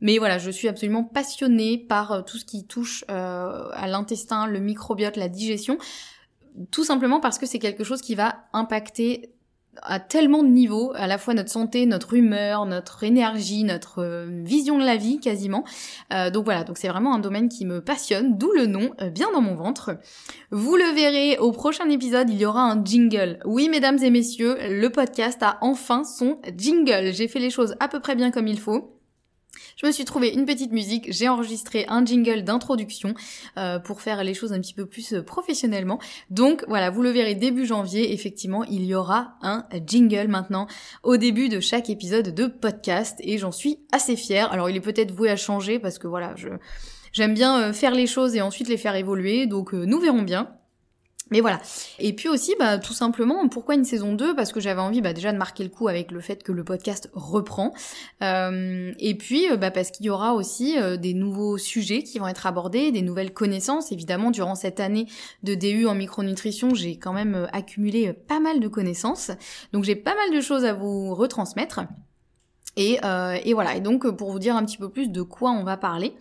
Mais 0.00 0.18
voilà, 0.18 0.38
je 0.38 0.50
suis 0.50 0.68
absolument 0.68 1.04
passionnée 1.04 1.76
par 1.76 2.12
euh, 2.12 2.22
tout 2.22 2.38
ce 2.38 2.44
qui 2.44 2.66
touche 2.66 3.04
euh, 3.10 3.68
à 3.72 3.86
l'intestin, 3.86 4.46
le 4.46 4.58
microbiote, 4.58 5.16
la 5.16 5.28
digestion. 5.28 5.78
Tout 6.70 6.84
simplement 6.84 7.20
parce 7.20 7.38
que 7.38 7.46
c'est 7.46 7.58
quelque 7.58 7.84
chose 7.84 8.00
qui 8.00 8.14
va 8.14 8.36
impacter 8.52 9.34
à 9.82 10.00
tellement 10.00 10.42
de 10.42 10.48
niveaux, 10.48 10.92
à 10.94 11.06
la 11.06 11.18
fois 11.18 11.34
notre 11.34 11.50
santé, 11.50 11.86
notre 11.86 12.14
humeur, 12.14 12.66
notre 12.66 13.04
énergie, 13.04 13.64
notre 13.64 14.02
euh, 14.02 14.26
vision 14.44 14.78
de 14.78 14.84
la 14.84 14.96
vie 14.96 15.20
quasiment. 15.20 15.64
Euh, 16.12 16.30
donc 16.30 16.44
voilà, 16.44 16.64
donc 16.64 16.78
c'est 16.78 16.88
vraiment 16.88 17.14
un 17.14 17.18
domaine 17.18 17.48
qui 17.48 17.64
me 17.64 17.80
passionne, 17.80 18.36
d'où 18.36 18.50
le 18.52 18.66
nom, 18.66 18.90
euh, 19.00 19.10
bien 19.10 19.30
dans 19.32 19.40
mon 19.40 19.54
ventre. 19.54 19.96
Vous 20.50 20.76
le 20.76 20.94
verrez 20.94 21.38
au 21.38 21.52
prochain 21.52 21.88
épisode, 21.88 22.30
il 22.30 22.38
y 22.38 22.46
aura 22.46 22.62
un 22.62 22.84
jingle. 22.84 23.38
Oui, 23.44 23.68
mesdames 23.68 23.98
et 24.02 24.10
messieurs, 24.10 24.56
le 24.68 24.88
podcast 24.90 25.42
a 25.42 25.58
enfin 25.60 26.04
son 26.04 26.38
jingle. 26.56 27.12
J'ai 27.12 27.28
fait 27.28 27.38
les 27.38 27.50
choses 27.50 27.74
à 27.80 27.88
peu 27.88 28.00
près 28.00 28.16
bien 28.16 28.30
comme 28.30 28.48
il 28.48 28.58
faut. 28.58 28.99
Je 29.80 29.86
me 29.86 29.92
suis 29.92 30.04
trouvé 30.04 30.28
une 30.28 30.44
petite 30.44 30.72
musique, 30.72 31.10
j'ai 31.10 31.28
enregistré 31.28 31.86
un 31.88 32.04
jingle 32.04 32.44
d'introduction 32.44 33.14
euh, 33.56 33.78
pour 33.78 34.02
faire 34.02 34.22
les 34.22 34.34
choses 34.34 34.52
un 34.52 34.60
petit 34.60 34.74
peu 34.74 34.84
plus 34.84 35.14
euh, 35.14 35.22
professionnellement. 35.22 35.98
Donc 36.28 36.64
voilà, 36.68 36.90
vous 36.90 37.02
le 37.02 37.08
verrez 37.08 37.34
début 37.34 37.64
janvier, 37.64 38.12
effectivement, 38.12 38.62
il 38.64 38.84
y 38.84 38.94
aura 38.94 39.38
un 39.40 39.64
jingle 39.86 40.28
maintenant 40.28 40.66
au 41.02 41.16
début 41.16 41.48
de 41.48 41.60
chaque 41.60 41.88
épisode 41.88 42.34
de 42.34 42.46
podcast 42.46 43.18
et 43.20 43.38
j'en 43.38 43.52
suis 43.52 43.78
assez 43.90 44.16
fière. 44.16 44.52
Alors 44.52 44.68
il 44.68 44.76
est 44.76 44.80
peut-être 44.80 45.12
voué 45.12 45.30
à 45.30 45.36
changer 45.36 45.78
parce 45.78 45.98
que 45.98 46.06
voilà, 46.06 46.34
je 46.36 46.48
j'aime 47.12 47.32
bien 47.32 47.58
euh, 47.60 47.72
faire 47.72 47.94
les 47.94 48.06
choses 48.06 48.36
et 48.36 48.42
ensuite 48.42 48.68
les 48.68 48.76
faire 48.76 48.96
évoluer, 48.96 49.46
donc 49.46 49.72
nous 49.72 49.98
verrons 49.98 50.22
bien. 50.22 50.59
Mais 51.30 51.40
voilà. 51.40 51.60
Et 51.98 52.12
puis 52.12 52.28
aussi, 52.28 52.54
bah, 52.58 52.78
tout 52.78 52.92
simplement, 52.92 53.48
pourquoi 53.48 53.76
une 53.76 53.84
saison 53.84 54.14
2 54.14 54.34
Parce 54.34 54.52
que 54.52 54.60
j'avais 54.60 54.80
envie 54.80 55.00
bah, 55.00 55.12
déjà 55.12 55.32
de 55.32 55.38
marquer 55.38 55.62
le 55.62 55.70
coup 55.70 55.86
avec 55.86 56.10
le 56.10 56.20
fait 56.20 56.42
que 56.42 56.50
le 56.50 56.64
podcast 56.64 57.08
reprend. 57.12 57.72
Euh, 58.22 58.92
et 58.98 59.14
puis, 59.14 59.50
euh, 59.50 59.56
bah, 59.56 59.70
parce 59.70 59.92
qu'il 59.92 60.06
y 60.06 60.10
aura 60.10 60.34
aussi 60.34 60.76
euh, 60.78 60.96
des 60.96 61.14
nouveaux 61.14 61.56
sujets 61.56 62.02
qui 62.02 62.18
vont 62.18 62.26
être 62.26 62.46
abordés, 62.46 62.90
des 62.90 63.02
nouvelles 63.02 63.32
connaissances. 63.32 63.92
Évidemment, 63.92 64.32
durant 64.32 64.56
cette 64.56 64.80
année 64.80 65.06
de 65.44 65.54
DU 65.54 65.86
en 65.86 65.94
micronutrition, 65.94 66.74
j'ai 66.74 66.96
quand 66.96 67.12
même 67.12 67.48
accumulé 67.52 68.12
pas 68.12 68.40
mal 68.40 68.58
de 68.58 68.68
connaissances. 68.68 69.30
Donc 69.72 69.84
j'ai 69.84 69.96
pas 69.96 70.14
mal 70.14 70.36
de 70.36 70.40
choses 70.40 70.64
à 70.64 70.72
vous 70.72 71.14
retransmettre. 71.14 71.80
Et, 72.76 72.98
et 73.44 73.54
voilà. 73.54 73.76
Et 73.76 73.80
donc, 73.80 74.08
pour 74.16 74.30
vous 74.30 74.38
dire 74.38 74.56
un 74.56 74.64
petit 74.64 74.78
peu 74.78 74.88
plus 74.88 75.08
de 75.08 75.22
quoi 75.22 75.50
on 75.50 75.64
va 75.64 75.76
parler. 75.76 76.14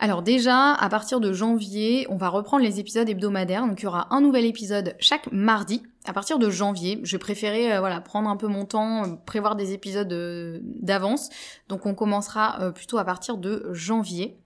Alors 0.00 0.22
déjà, 0.22 0.74
à 0.74 0.88
partir 0.88 1.18
de 1.18 1.32
janvier, 1.32 2.06
on 2.08 2.16
va 2.16 2.28
reprendre 2.28 2.62
les 2.62 2.78
épisodes 2.78 3.08
hebdomadaires. 3.08 3.66
Donc 3.66 3.80
il 3.80 3.84
y 3.84 3.86
aura 3.88 4.14
un 4.14 4.20
nouvel 4.20 4.44
épisode 4.44 4.94
chaque 5.00 5.30
mardi. 5.32 5.82
À 6.06 6.12
partir 6.12 6.38
de 6.38 6.48
janvier, 6.50 7.00
je 7.02 7.16
préférais 7.16 7.72
euh, 7.72 7.80
voilà 7.80 8.00
prendre 8.00 8.30
un 8.30 8.36
peu 8.36 8.46
mon 8.46 8.64
temps, 8.64 9.04
euh, 9.04 9.16
prévoir 9.26 9.56
des 9.56 9.72
épisodes 9.72 10.12
euh, 10.12 10.60
d'avance. 10.62 11.30
Donc 11.68 11.84
on 11.84 11.94
commencera 11.94 12.72
plutôt 12.72 12.98
à 12.98 13.04
partir 13.04 13.38
de 13.38 13.68
janvier. 13.72 14.38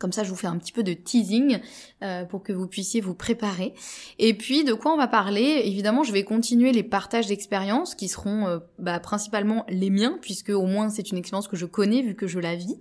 Comme 0.00 0.12
ça, 0.12 0.24
je 0.24 0.30
vous 0.30 0.36
fais 0.36 0.46
un 0.46 0.56
petit 0.56 0.72
peu 0.72 0.82
de 0.82 0.94
teasing 0.94 1.60
euh, 2.02 2.24
pour 2.24 2.42
que 2.42 2.52
vous 2.52 2.66
puissiez 2.66 3.00
vous 3.00 3.14
préparer. 3.14 3.74
Et 4.18 4.34
puis, 4.34 4.64
de 4.64 4.72
quoi 4.72 4.92
on 4.94 4.96
va 4.96 5.06
parler? 5.06 5.62
Évidemment, 5.64 6.02
je 6.02 6.12
vais 6.12 6.24
continuer 6.24 6.72
les 6.72 6.82
partages 6.82 7.26
d'expériences 7.26 7.94
qui 7.94 8.08
seront 8.08 8.46
euh, 8.46 8.58
bah, 8.78 8.98
principalement 9.00 9.66
les 9.68 9.90
miens, 9.90 10.18
puisque 10.22 10.48
au 10.48 10.64
moins 10.64 10.88
c'est 10.88 11.10
une 11.10 11.18
expérience 11.18 11.46
que 11.46 11.56
je 11.56 11.66
connais 11.66 12.00
vu 12.00 12.14
que 12.14 12.26
je 12.26 12.38
la 12.38 12.56
vis. 12.56 12.78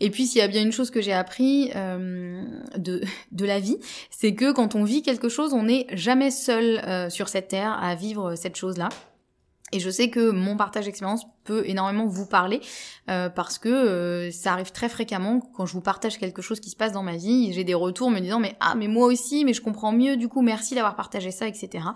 Et 0.00 0.10
puis, 0.10 0.26
s'il 0.26 0.38
y 0.38 0.42
a 0.42 0.48
bien 0.48 0.62
une 0.62 0.72
chose 0.72 0.90
que 0.90 1.02
j'ai 1.02 1.12
appris 1.12 1.70
euh, 1.76 2.42
de, 2.78 3.02
de 3.32 3.44
la 3.44 3.60
vie, 3.60 3.76
c'est 4.10 4.34
que 4.34 4.50
quand 4.52 4.74
on 4.74 4.84
vit 4.84 5.02
quelque 5.02 5.28
chose, 5.28 5.52
on 5.52 5.64
n'est 5.64 5.86
jamais 5.92 6.30
seul 6.30 7.10
sur 7.10 7.28
cette 7.28 7.48
terre 7.48 7.78
à 7.82 7.94
vivre 7.94 8.36
cette 8.36 8.56
chose-là. 8.56 8.88
Et 9.74 9.80
je 9.80 9.90
sais 9.90 10.08
que 10.08 10.30
mon 10.30 10.56
partage 10.56 10.84
d'expérience 10.84 11.26
peut 11.42 11.64
énormément 11.66 12.06
vous 12.06 12.26
parler 12.26 12.60
euh, 13.10 13.28
parce 13.28 13.58
que 13.58 13.68
euh, 13.68 14.30
ça 14.30 14.52
arrive 14.52 14.70
très 14.70 14.88
fréquemment 14.88 15.40
quand 15.40 15.66
je 15.66 15.72
vous 15.72 15.80
partage 15.80 16.16
quelque 16.16 16.42
chose 16.42 16.60
qui 16.60 16.70
se 16.70 16.76
passe 16.76 16.92
dans 16.92 17.02
ma 17.02 17.16
vie, 17.16 17.52
j'ai 17.52 17.64
des 17.64 17.74
retours 17.74 18.08
me 18.08 18.20
disant 18.20 18.38
mais 18.38 18.56
ah 18.60 18.76
mais 18.76 18.86
moi 18.86 19.08
aussi, 19.08 19.44
mais 19.44 19.52
je 19.52 19.60
comprends 19.60 19.90
mieux 19.90 20.16
du 20.16 20.28
coup, 20.28 20.42
merci 20.42 20.76
d'avoir 20.76 20.94
partagé 20.94 21.32
ça, 21.32 21.48
etc. 21.48 21.86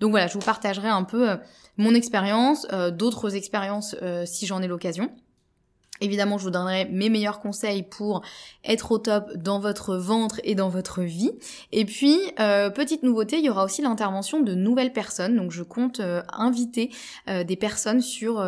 Donc 0.00 0.10
voilà, 0.10 0.26
je 0.26 0.34
vous 0.34 0.44
partagerai 0.44 0.88
un 0.88 1.02
peu 1.02 1.30
euh, 1.30 1.36
mon 1.78 1.94
expérience, 1.94 2.68
d'autres 2.92 3.34
expériences 3.36 3.96
si 4.26 4.46
j'en 4.46 4.60
ai 4.62 4.68
l'occasion. 4.68 5.10
Évidemment, 6.00 6.38
je 6.38 6.44
vous 6.44 6.50
donnerai 6.50 6.86
mes 6.86 7.08
meilleurs 7.08 7.38
conseils 7.38 7.84
pour 7.84 8.22
être 8.64 8.90
au 8.90 8.98
top 8.98 9.32
dans 9.36 9.60
votre 9.60 9.94
ventre 9.94 10.40
et 10.42 10.56
dans 10.56 10.68
votre 10.68 11.02
vie. 11.02 11.30
Et 11.70 11.84
puis, 11.84 12.18
euh, 12.40 12.68
petite 12.68 13.04
nouveauté, 13.04 13.38
il 13.38 13.44
y 13.44 13.48
aura 13.48 13.64
aussi 13.64 13.80
l'intervention 13.80 14.40
de 14.40 14.54
nouvelles 14.54 14.92
personnes. 14.92 15.36
Donc, 15.36 15.52
je 15.52 15.62
compte 15.62 16.00
euh, 16.00 16.20
inviter 16.32 16.90
euh, 17.28 17.44
des 17.44 17.54
personnes 17.54 18.00
sur 18.00 18.44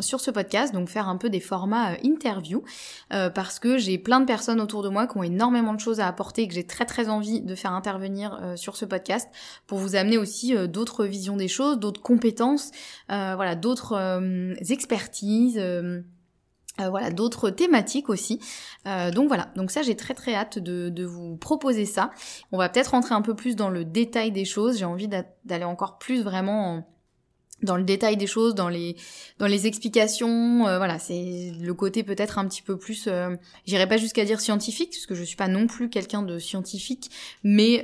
sur 0.00 0.20
ce 0.20 0.30
podcast, 0.30 0.72
donc 0.72 0.88
faire 0.88 1.08
un 1.08 1.16
peu 1.16 1.28
des 1.28 1.40
formats 1.40 1.92
interview, 2.02 2.62
parce 3.10 3.58
que 3.58 3.76
j'ai 3.76 3.98
plein 3.98 4.20
de 4.20 4.24
personnes 4.24 4.60
autour 4.60 4.82
de 4.82 4.88
moi 4.88 5.06
qui 5.06 5.18
ont 5.18 5.22
énormément 5.22 5.74
de 5.74 5.80
choses 5.80 6.00
à 6.00 6.06
apporter 6.06 6.42
et 6.42 6.48
que 6.48 6.54
j'ai 6.54 6.66
très 6.66 6.86
très 6.86 7.08
envie 7.08 7.40
de 7.40 7.54
faire 7.54 7.72
intervenir 7.72 8.40
sur 8.56 8.76
ce 8.76 8.84
podcast 8.84 9.28
pour 9.66 9.78
vous 9.78 9.96
amener 9.96 10.18
aussi 10.18 10.54
d'autres 10.68 11.04
visions 11.04 11.36
des 11.36 11.48
choses, 11.48 11.78
d'autres 11.78 12.00
compétences, 12.00 12.70
voilà, 13.08 13.54
d'autres 13.54 13.98
expertises. 14.70 15.60
Euh, 16.80 16.90
voilà, 16.90 17.10
d'autres 17.10 17.50
thématiques 17.50 18.08
aussi. 18.08 18.40
Euh, 18.86 19.10
donc 19.10 19.28
voilà, 19.28 19.50
donc 19.56 19.70
ça 19.70 19.82
j'ai 19.82 19.96
très 19.96 20.14
très 20.14 20.34
hâte 20.34 20.58
de, 20.58 21.04
vous 21.04 21.36
proposer 21.36 21.84
ça. 21.84 22.10
On 22.52 22.58
va 22.58 22.68
peut-être 22.68 22.88
rentrer 22.88 23.14
un 23.14 23.22
peu 23.22 23.34
plus 23.34 23.56
dans 23.56 23.70
le 23.70 23.84
détail 23.84 24.30
des 24.30 24.44
choses. 24.44 24.78
J'ai 24.78 24.84
envie 24.84 25.08
d'aller 25.08 25.64
encore 25.64 25.98
plus 25.98 26.22
vraiment 26.22 26.86
dans 27.62 27.76
le 27.76 27.82
détail 27.82 28.16
des 28.16 28.28
choses, 28.28 28.54
dans 28.54 28.68
les 28.68 28.96
dans 29.38 29.48
les 29.48 29.66
explications. 29.66 30.68
Euh, 30.68 30.78
voilà, 30.78 31.00
c'est 31.00 31.52
le 31.60 31.74
côté 31.74 32.04
peut-être 32.04 32.38
un 32.38 32.46
petit 32.46 32.62
peu 32.62 32.78
plus. 32.78 33.08
J'irai 33.64 33.88
pas 33.88 33.96
jusqu'à 33.96 34.24
dire 34.24 34.40
scientifique, 34.40 34.90
parce 34.90 35.06
que 35.06 35.16
je 35.16 35.24
suis 35.24 35.36
pas 35.36 35.48
non 35.48 35.66
plus 35.66 35.90
quelqu'un 35.90 36.22
de 36.22 36.38
scientifique, 36.38 37.10
mais 37.42 37.82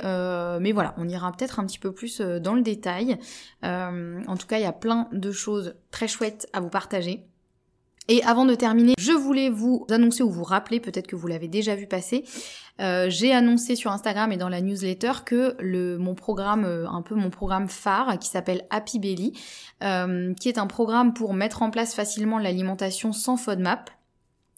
mais 0.60 0.70
voilà, 0.70 0.94
on 0.98 1.08
ira 1.08 1.32
peut-être 1.32 1.58
un 1.58 1.66
petit 1.66 1.80
peu 1.80 1.92
plus 1.92 2.20
dans 2.20 2.54
le 2.54 2.62
détail. 2.62 3.18
en 3.62 4.36
tout 4.38 4.46
cas, 4.46 4.58
il 4.58 4.62
y 4.62 4.66
a 4.66 4.72
plein 4.72 5.08
de 5.12 5.32
choses 5.32 5.74
très 5.90 6.06
chouettes 6.06 6.48
à 6.52 6.60
vous 6.60 6.70
partager. 6.70 7.26
Et 8.08 8.22
avant 8.24 8.44
de 8.44 8.54
terminer, 8.54 8.94
je 8.98 9.12
voulais 9.12 9.48
vous 9.48 9.86
annoncer 9.90 10.22
ou 10.22 10.30
vous 10.30 10.44
rappeler, 10.44 10.78
peut-être 10.78 11.06
que 11.06 11.16
vous 11.16 11.26
l'avez 11.26 11.48
déjà 11.48 11.74
vu 11.74 11.86
passer, 11.86 12.24
euh, 12.80 13.06
j'ai 13.08 13.32
annoncé 13.32 13.76
sur 13.76 13.92
Instagram 13.92 14.30
et 14.32 14.36
dans 14.36 14.48
la 14.48 14.60
newsletter 14.60 15.12
que 15.24 15.56
mon 15.96 16.14
programme, 16.14 16.64
euh, 16.64 16.88
un 16.88 17.02
peu 17.02 17.14
mon 17.14 17.30
programme 17.30 17.68
phare, 17.68 18.18
qui 18.18 18.28
s'appelle 18.28 18.66
Happy 18.70 18.98
Belly, 18.98 19.32
euh, 19.82 20.34
qui 20.34 20.48
est 20.48 20.58
un 20.58 20.66
programme 20.66 21.14
pour 21.14 21.32
mettre 21.34 21.62
en 21.62 21.70
place 21.70 21.94
facilement 21.94 22.38
l'alimentation 22.38 23.12
sans 23.12 23.36
FODMAP, 23.36 23.90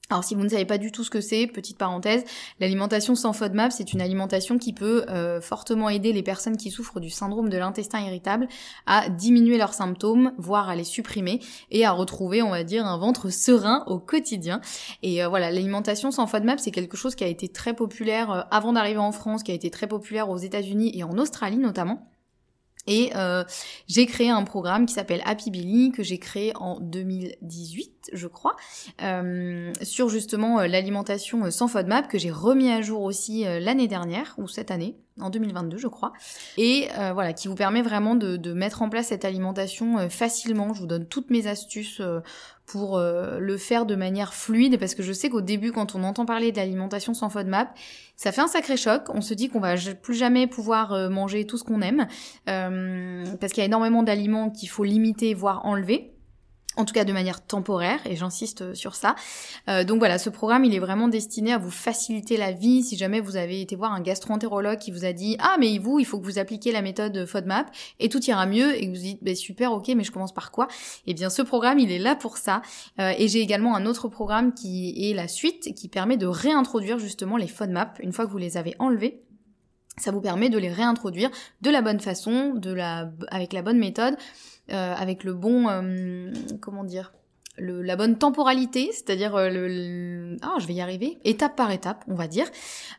alors 0.08 0.22
si 0.22 0.36
vous 0.36 0.44
ne 0.44 0.48
savez 0.48 0.64
pas 0.64 0.78
du 0.78 0.92
tout 0.92 1.02
ce 1.02 1.10
que 1.10 1.20
c'est, 1.20 1.48
petite 1.48 1.78
parenthèse, 1.78 2.22
l'alimentation 2.60 3.16
sans 3.16 3.32
FODMAP, 3.32 3.72
c'est 3.72 3.92
une 3.92 4.00
alimentation 4.00 4.56
qui 4.56 4.72
peut 4.72 5.04
euh, 5.08 5.40
fortement 5.40 5.88
aider 5.88 6.12
les 6.12 6.22
personnes 6.22 6.56
qui 6.56 6.70
souffrent 6.70 7.00
du 7.00 7.10
syndrome 7.10 7.48
de 7.48 7.58
l'intestin 7.58 8.00
irritable 8.00 8.46
à 8.86 9.08
diminuer 9.08 9.58
leurs 9.58 9.74
symptômes, 9.74 10.32
voire 10.38 10.68
à 10.68 10.76
les 10.76 10.84
supprimer 10.84 11.40
et 11.72 11.84
à 11.84 11.90
retrouver, 11.90 12.40
on 12.40 12.50
va 12.50 12.62
dire, 12.62 12.86
un 12.86 12.98
ventre 12.98 13.30
serein 13.30 13.82
au 13.88 13.98
quotidien. 13.98 14.60
Et 15.02 15.24
euh, 15.24 15.28
voilà, 15.28 15.50
l'alimentation 15.50 16.12
sans 16.12 16.28
FODMAP, 16.28 16.60
c'est 16.60 16.70
quelque 16.70 16.96
chose 16.96 17.16
qui 17.16 17.24
a 17.24 17.28
été 17.28 17.48
très 17.48 17.74
populaire 17.74 18.30
euh, 18.30 18.42
avant 18.52 18.72
d'arriver 18.72 19.00
en 19.00 19.12
France, 19.12 19.42
qui 19.42 19.50
a 19.50 19.54
été 19.54 19.70
très 19.70 19.88
populaire 19.88 20.30
aux 20.30 20.38
États-Unis 20.38 20.92
et 20.94 21.02
en 21.02 21.18
Australie 21.18 21.58
notamment. 21.58 22.08
Et 22.86 23.10
euh, 23.16 23.44
j'ai 23.88 24.06
créé 24.06 24.30
un 24.30 24.44
programme 24.44 24.86
qui 24.86 24.94
s'appelle 24.94 25.22
Happy 25.24 25.50
Billy, 25.50 25.90
que 25.90 26.02
j'ai 26.02 26.18
créé 26.18 26.52
en 26.56 26.78
2018, 26.80 27.95
je 28.12 28.26
crois, 28.26 28.56
euh, 29.02 29.72
sur 29.82 30.08
justement 30.08 30.60
euh, 30.60 30.66
l'alimentation 30.66 31.50
sans 31.50 31.68
FODMAP, 31.68 32.08
que 32.08 32.18
j'ai 32.18 32.30
remis 32.30 32.70
à 32.70 32.82
jour 32.82 33.02
aussi 33.02 33.44
l'année 33.60 33.88
dernière, 33.88 34.34
ou 34.38 34.48
cette 34.48 34.70
année, 34.70 34.96
en 35.20 35.30
2022 35.30 35.78
je 35.78 35.88
crois, 35.88 36.12
et 36.56 36.88
voilà, 37.14 37.32
qui 37.32 37.48
vous 37.48 37.54
permet 37.54 37.82
vraiment 37.82 38.14
de, 38.14 38.36
de, 38.36 38.52
mettre 38.52 38.82
en 38.82 38.88
place 38.88 39.08
cette 39.08 39.24
alimentation 39.24 40.08
facilement. 40.10 40.74
Je 40.74 40.80
vous 40.80 40.86
donne 40.86 41.06
toutes 41.06 41.30
mes 41.30 41.46
astuces 41.46 42.00
pour 42.66 42.98
euh, 42.98 43.38
le 43.38 43.56
faire 43.56 43.86
de 43.86 43.94
manière 43.94 44.34
fluide 44.34 44.78
parce 44.78 44.94
que 44.94 45.02
je 45.02 45.12
sais 45.12 45.30
qu'au 45.30 45.40
début 45.40 45.72
quand 45.72 45.94
on 45.94 46.02
entend 46.02 46.26
parler 46.26 46.52
de 46.52 46.56
l'alimentation 46.56 47.14
sans 47.14 47.30
FODMAP, 47.30 47.68
ça 48.16 48.32
fait 48.32 48.40
un 48.40 48.48
sacré 48.48 48.76
choc, 48.76 49.04
on 49.08 49.20
se 49.20 49.34
dit 49.34 49.48
qu'on 49.48 49.60
va 49.60 49.74
plus 50.02 50.14
jamais 50.14 50.46
pouvoir 50.46 50.92
euh, 50.92 51.08
manger 51.08 51.46
tout 51.46 51.56
ce 51.56 51.64
qu'on 51.64 51.80
aime 51.80 52.06
euh, 52.48 53.24
parce 53.40 53.52
qu'il 53.52 53.60
y 53.60 53.64
a 53.64 53.66
énormément 53.66 54.02
d'aliments 54.02 54.50
qu'il 54.50 54.68
faut 54.68 54.84
limiter 54.84 55.32
voire 55.34 55.64
enlever 55.64 56.12
en 56.76 56.84
tout 56.84 56.94
cas 56.94 57.04
de 57.04 57.12
manière 57.12 57.44
temporaire, 57.44 58.00
et 58.04 58.16
j'insiste 58.16 58.62
euh, 58.62 58.74
sur 58.74 58.94
ça. 58.94 59.14
Euh, 59.68 59.84
donc 59.84 59.98
voilà, 59.98 60.18
ce 60.18 60.30
programme, 60.30 60.64
il 60.64 60.74
est 60.74 60.78
vraiment 60.78 61.08
destiné 61.08 61.52
à 61.52 61.58
vous 61.58 61.70
faciliter 61.70 62.36
la 62.36 62.52
vie 62.52 62.82
si 62.82 62.96
jamais 62.96 63.20
vous 63.20 63.36
avez 63.36 63.60
été 63.60 63.76
voir 63.76 63.92
un 63.92 64.00
gastro-entérologue 64.00 64.78
qui 64.78 64.90
vous 64.90 65.04
a 65.04 65.12
dit 65.12 65.36
«Ah, 65.40 65.56
mais 65.58 65.78
vous, 65.78 65.98
il 65.98 66.04
faut 66.04 66.18
que 66.18 66.24
vous 66.24 66.38
appliquiez 66.38 66.72
la 66.72 66.82
méthode 66.82 67.26
FODMAP, 67.26 67.70
et 68.00 68.08
tout 68.08 68.22
ira 68.24 68.46
mieux», 68.46 68.76
et 68.76 68.86
que 68.86 68.96
vous 68.96 69.02
dites 69.02 69.22
bah, 69.22 69.34
Super, 69.34 69.72
ok, 69.72 69.88
mais 69.96 70.04
je 70.04 70.12
commence 70.12 70.34
par 70.34 70.50
quoi?» 70.50 70.68
Eh 71.06 71.14
bien, 71.14 71.30
ce 71.30 71.42
programme, 71.42 71.78
il 71.78 71.90
est 71.90 71.98
là 71.98 72.14
pour 72.14 72.36
ça. 72.36 72.62
Euh, 73.00 73.12
et 73.16 73.28
j'ai 73.28 73.40
également 73.40 73.74
un 73.74 73.86
autre 73.86 74.08
programme 74.08 74.52
qui 74.54 75.10
est 75.10 75.14
la 75.14 75.28
suite, 75.28 75.74
qui 75.74 75.88
permet 75.88 76.16
de 76.16 76.26
réintroduire 76.26 76.98
justement 76.98 77.36
les 77.36 77.48
FODMAP, 77.48 77.98
une 78.02 78.12
fois 78.12 78.26
que 78.26 78.30
vous 78.30 78.38
les 78.38 78.56
avez 78.56 78.74
enlevés, 78.78 79.22
ça 79.98 80.10
vous 80.10 80.20
permet 80.20 80.50
de 80.50 80.58
les 80.58 80.70
réintroduire 80.70 81.30
de 81.62 81.70
la 81.70 81.82
bonne 81.82 82.00
façon, 82.00 82.54
de 82.54 82.72
la, 82.72 83.10
avec 83.28 83.52
la 83.52 83.62
bonne 83.62 83.78
méthode, 83.78 84.16
euh, 84.70 84.94
avec 84.94 85.24
le 85.24 85.32
bon, 85.32 85.68
euh, 85.68 86.32
comment 86.60 86.84
dire, 86.84 87.12
le, 87.56 87.80
la 87.80 87.96
bonne 87.96 88.18
temporalité, 88.18 88.90
c'est-à-dire 88.92 89.34
euh, 89.36 89.48
le, 89.48 90.36
ah 90.42 90.56
je 90.58 90.66
vais 90.66 90.74
y 90.74 90.82
arriver, 90.82 91.18
étape 91.24 91.56
par 91.56 91.70
étape, 91.70 92.04
on 92.08 92.14
va 92.14 92.28
dire. 92.28 92.46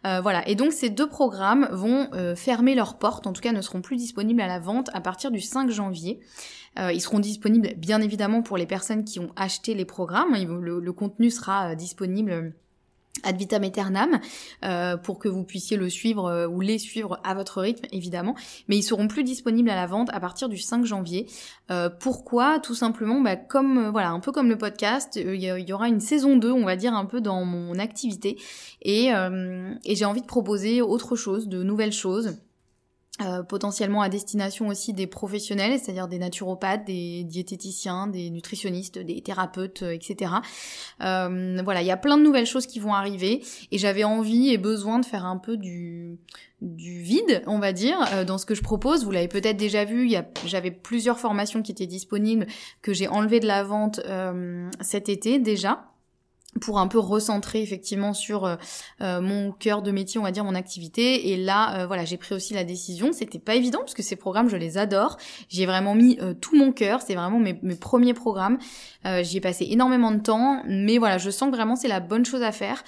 voilà. 0.04 0.48
Et 0.48 0.56
donc 0.56 0.74
ces 0.74 0.90
deux 0.90 1.08
programmes 1.08 1.68
vont 1.72 2.10
fermer 2.36 2.74
leurs 2.74 2.98
portes, 2.98 3.28
en 3.28 3.34
tout 3.34 3.42
cas 3.42 3.52
ne 3.52 3.62
seront 3.62 3.82
plus 3.82 3.98
disponibles 3.98 4.42
à 4.42 4.48
la 4.48 4.60
vente 4.60 4.90
à 4.94 5.02
partir 5.02 5.30
du 5.30 5.42
5 5.42 5.70
janvier. 5.70 6.20
ils 6.78 7.02
seront 7.02 7.20
disponibles 7.20 7.76
bien 7.78 8.02
évidemment 8.02 8.42
pour 8.42 8.58
les 8.58 8.66
personnes 8.66 9.04
qui 9.04 9.20
ont 9.20 9.32
acheté 9.36 9.76
les 9.76 9.86
programmes. 9.86 10.34
le 10.34 10.92
contenu 10.94 11.30
sera 11.30 11.76
disponible 11.76 12.56
ad 13.24 13.38
vitam 13.38 13.64
aeternam 13.64 14.20
euh, 14.66 14.98
pour 14.98 15.20
que 15.20 15.28
vous 15.28 15.44
puissiez 15.44 15.78
le 15.78 15.90
suivre 15.90 16.26
euh, 16.26 16.48
ou 16.48 16.62
les 16.62 16.78
suivre 16.78 17.20
à 17.24 17.34
votre 17.34 17.62
rythme 17.62 17.86
évidemment. 17.92 18.36
Mais 18.68 18.78
ils 18.78 18.84
seront 18.84 19.08
plus 19.08 19.24
disponibles 19.24 19.70
à 19.70 19.76
la 19.76 19.88
vente 19.88 20.10
à 20.14 20.20
partir 20.20 20.50
du 20.50 20.58
5 20.58 20.86
janvier. 20.86 21.28
Euh, 21.72 21.90
pourquoi? 21.90 22.60
Tout 22.60 22.76
simplement 22.76 23.22
bah, 23.22 23.36
comme 23.36 23.90
voilà 23.90 24.10
un 24.10 24.20
peu 24.20 24.32
comme 24.32 24.50
le 24.50 24.58
podcast 24.58 25.16
il 25.16 25.42
y, 25.42 25.74
aura 25.74 25.88
une 25.88 26.00
saison 26.00 26.38
2 26.38 26.52
on 26.52 26.66
va 26.66 26.76
dire 26.76 26.94
un 26.94 27.06
peu 27.06 27.22
dans 27.22 27.44
mon 27.46 27.78
activité. 27.80 28.38
Et, 28.82 29.08
et 29.08 29.96
j'ai 29.96 30.06
envie 30.06 30.22
de 30.22 30.26
proposer 30.26 30.82
autre 30.82 31.16
chose 31.16 31.48
de 31.48 31.64
nouvelles 31.64 31.92
choses 31.92 32.38
euh, 33.20 33.42
potentiellement 33.42 34.04
à 34.04 34.10
destination 34.10 34.68
aussi 34.68 34.94
des 34.94 35.08
professionnels, 35.08 35.80
c'est-à-dire 35.80 36.08
des 36.08 36.20
naturopathes, 36.20 36.86
des 36.86 37.24
diététiciens, 37.24 38.06
des 38.06 38.30
nutritionnistes, 38.30 39.00
des 39.00 39.22
thérapeutes, 39.22 39.82
euh, 39.82 39.92
etc. 39.92 40.34
Euh, 41.02 41.60
voilà, 41.64 41.82
il 41.82 41.88
y 41.88 41.92
a 41.92 41.98
plein 41.98 42.20
de 42.20 42.22
nouvelles 42.22 42.46
choses 42.46 42.68
qui 42.68 42.80
vont 42.80 42.94
arriver 42.94 43.44
et 43.72 43.80
j'avais 43.80 44.04
envie 44.04 44.50
et 44.50 44.60
besoin 44.60 45.00
de 45.00 45.06
faire 45.06 45.26
un 45.26 45.38
peu 45.38 45.58
du 45.58 46.20
du 46.62 47.02
vide, 47.02 47.44
on 47.46 47.60
va 47.60 47.72
dire, 47.72 48.00
dans 48.26 48.40
ce 48.40 48.48
que 48.48 48.56
je 48.56 48.64
propose. 48.64 49.06
Vous 49.06 49.12
l'avez 49.12 49.28
peut-être 49.28 49.58
déjà 49.58 49.86
vu, 49.86 50.12
j'avais 50.44 50.72
plusieurs 50.72 51.20
formations 51.20 51.62
qui 51.62 51.72
étaient 51.72 51.86
disponibles 51.86 52.48
que 52.82 52.94
j'ai 52.94 53.08
enlevées 53.08 53.40
de 53.40 53.46
la 53.46 53.64
vente 53.64 54.02
cet 54.82 55.08
été 55.08 55.38
déjà 55.38 55.86
pour 56.60 56.80
un 56.80 56.88
peu 56.88 57.00
recentrer 57.00 57.62
effectivement 57.62 58.14
sur 58.14 58.46
euh, 58.46 58.56
euh, 59.02 59.22
mon 59.22 59.52
cœur 59.52 59.82
de 59.82 59.92
métier, 59.92 60.20
on 60.20 60.24
va 60.24 60.32
dire 60.32 60.44
mon 60.44 60.56
activité. 60.56 61.30
Et 61.30 61.38
là, 61.38 61.80
euh, 61.82 61.88
voilà, 61.88 62.06
j'ai 62.06 62.18
pris 62.18 62.34
aussi 62.34 62.54
la 62.54 62.64
décision. 62.64 63.14
C'était 63.14 63.40
pas 63.40 63.56
évident 63.56 63.80
parce 63.80 63.94
que 63.94 64.04
ces 64.04 64.16
programmes, 64.16 64.50
je 64.50 64.58
les 64.58 64.78
adore. 64.78 65.18
J'y 65.50 65.64
ai 65.64 65.66
vraiment 65.66 65.96
mis 65.96 66.20
tout 66.42 66.56
mon 66.56 66.72
cœur. 66.72 67.02
C'est 67.02 67.16
vraiment 67.16 67.40
mes, 67.40 67.60
mes, 67.62 67.76
premiers 67.76 68.14
programmes. 68.14 68.58
J'y 69.22 69.38
ai 69.38 69.42
passé 69.42 69.66
énormément 69.70 70.12
de 70.12 70.20
temps, 70.20 70.64
mais 70.68 70.98
voilà, 70.98 71.18
je 71.18 71.30
sens 71.30 71.50
que 71.50 71.56
vraiment 71.56 71.78
c'est 71.78 71.88
la 71.88 72.02
bonne 72.02 72.26
chose 72.26 72.42
à 72.42 72.52
faire 72.52 72.84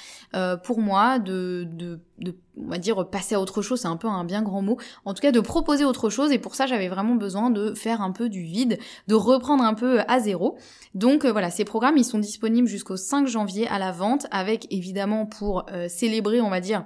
pour 0.64 0.80
moi 0.80 1.18
de, 1.20 1.66
de 1.72 2.00
de 2.20 2.36
on 2.62 2.70
va 2.70 2.78
dire 2.78 3.10
passer 3.10 3.36
à 3.36 3.42
autre 3.42 3.62
chose, 3.62 3.82
c'est 3.82 3.88
un 3.88 3.96
peu 3.98 4.08
un 4.08 4.24
bien 4.24 4.42
grand 4.42 4.62
mot. 4.62 4.78
En 5.06 5.14
tout 5.14 5.22
cas, 5.22 5.32
de 5.32 5.40
proposer 5.40 5.86
autre 5.86 6.10
chose 6.10 6.32
et 6.32 6.40
pour 6.40 6.56
ça, 6.56 6.66
j'avais 6.66 6.90
vraiment 6.90 7.16
besoin 7.16 7.50
de 7.50 7.74
faire 7.74 8.02
un 8.02 8.12
peu 8.12 8.30
du 8.30 8.42
vide, 8.42 8.78
de 9.08 9.16
reprendre 9.16 9.64
un 9.64 9.74
peu 9.74 10.02
à 10.08 10.20
zéro. 10.20 10.58
Donc 10.94 11.26
euh, 11.26 11.32
voilà, 11.32 11.50
ces 11.50 11.66
programmes, 11.66 11.98
ils 11.98 12.06
sont 12.06 12.20
disponibles 12.20 12.68
jusqu'au 12.68 12.98
5 12.98 13.28
janvier 13.28 13.68
à 13.68 13.80
la 13.80 13.92
vente 13.92 14.28
avec 14.32 14.68
évidemment 14.72 15.26
pour 15.26 15.66
euh, 15.72 15.88
célébrer, 15.88 16.42
on 16.42 16.50
va 16.50 16.60
dire 16.60 16.86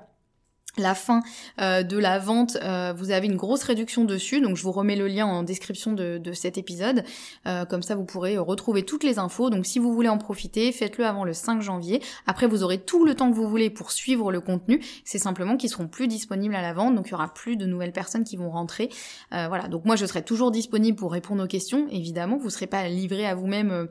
la 0.78 0.96
fin 0.96 1.22
euh, 1.62 1.84
de 1.84 1.98
la 1.98 2.18
vente, 2.18 2.58
euh, 2.62 2.94
vous 2.96 3.12
avez 3.12 3.28
une 3.28 3.36
grosse 3.36 3.64
réduction 3.64 4.06
dessus, 4.06 4.42
donc 4.42 4.58
je 4.58 4.64
vous 4.64 4.72
remets 4.72 4.96
le 4.96 5.08
lien 5.08 5.26
en 5.26 5.44
description 5.44 5.94
de, 5.94 6.20
cet 6.34 6.58
épisode, 6.58 7.04
euh, 7.46 7.66
comme 7.66 7.84
ça 7.84 7.96
vous 7.96 8.06
pourrez 8.06 8.38
retrouver 8.38 8.84
toutes 8.84 9.04
les 9.04 9.20
infos, 9.20 9.50
donc 9.50 9.66
si 9.66 9.78
vous 9.78 9.94
voulez 9.94 10.10
en 10.10 10.18
profiter, 10.18 10.72
faites-le 10.72 11.06
avant 11.06 11.26
le 11.26 11.34
5 11.34 11.62
janvier, 11.62 12.02
après 12.26 12.48
vous 12.48 12.64
aurez 12.64 12.80
tout 12.80 13.06
le 13.06 13.14
temps 13.14 13.30
que 13.30 13.36
vous 13.36 13.48
voulez 13.48 13.70
pour 13.70 13.92
suivre 13.92 14.32
le 14.32 14.42
contenu, 14.42 14.84
c'est 15.06 15.20
simplement 15.20 15.58
qu'ils 15.58 15.70
seront 15.70 15.88
plus 15.88 16.08
disponibles 16.08 16.56
à 16.56 16.62
la 16.62 16.74
vente, 16.74 16.96
donc 16.96 17.08
il 17.08 17.12
y 17.12 17.14
aura 17.14 17.32
plus 17.32 17.56
de 17.56 17.68
nouvelles 17.68 17.94
personnes 17.94 18.24
qui 18.24 18.36
vont 18.36 18.50
rentrer, 18.50 18.90
voilà, 19.32 19.68
donc 19.68 19.86
moi 19.86 19.96
je 19.96 20.06
serai 20.06 20.24
toujours 20.24 20.50
disponible 20.50 20.98
pour 20.98 21.12
répondre 21.12 21.44
aux 21.44 21.48
questions, 21.48 21.88
évidemment, 21.92 22.38
vous 22.38 22.46
ne 22.46 22.52
serez 22.52 22.68
pas 22.68 22.88
livré 22.88 23.28
à 23.28 23.36
vous-même 23.36 23.88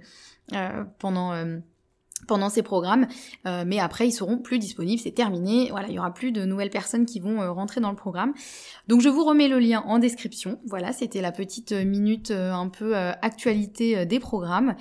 pendant 0.99 1.33
pendant 2.27 2.49
ces 2.49 2.63
programmes, 2.63 3.07
euh, 3.47 3.65
mais 3.67 3.79
après 3.79 4.09
ils 4.09 4.13
seront 4.13 4.39
plus 4.39 4.59
disponibles, 4.59 5.01
c'est 5.01 5.13
terminé, 5.13 5.69
voilà, 5.71 5.89
il 5.89 5.95
y 5.95 5.99
aura 5.99 6.13
plus 6.13 6.33
de 6.33 6.45
nouvelles 6.45 6.71
personnes 6.71 7.07
qui 7.07 7.21
vont 7.21 7.41
euh, 7.41 7.51
rentrer 7.51 7.81
dans 7.81 7.91
le 7.91 7.97
programme. 7.97 8.33
Donc 8.89 9.01
je 9.01 9.09
vous 9.09 9.25
remets 9.25 9.49
le 9.49 9.59
lien 9.59 9.83
en 9.87 9.99
description. 9.99 10.59
Voilà, 10.67 10.93
c'était 10.93 11.21
la 11.21 11.33
petite 11.33 11.73
euh, 11.73 11.85
minute 11.85 12.31
un 12.31 12.69
peu 12.69 12.95
actualité 12.95 14.07
des 14.07 14.21
programmes. 14.21 14.75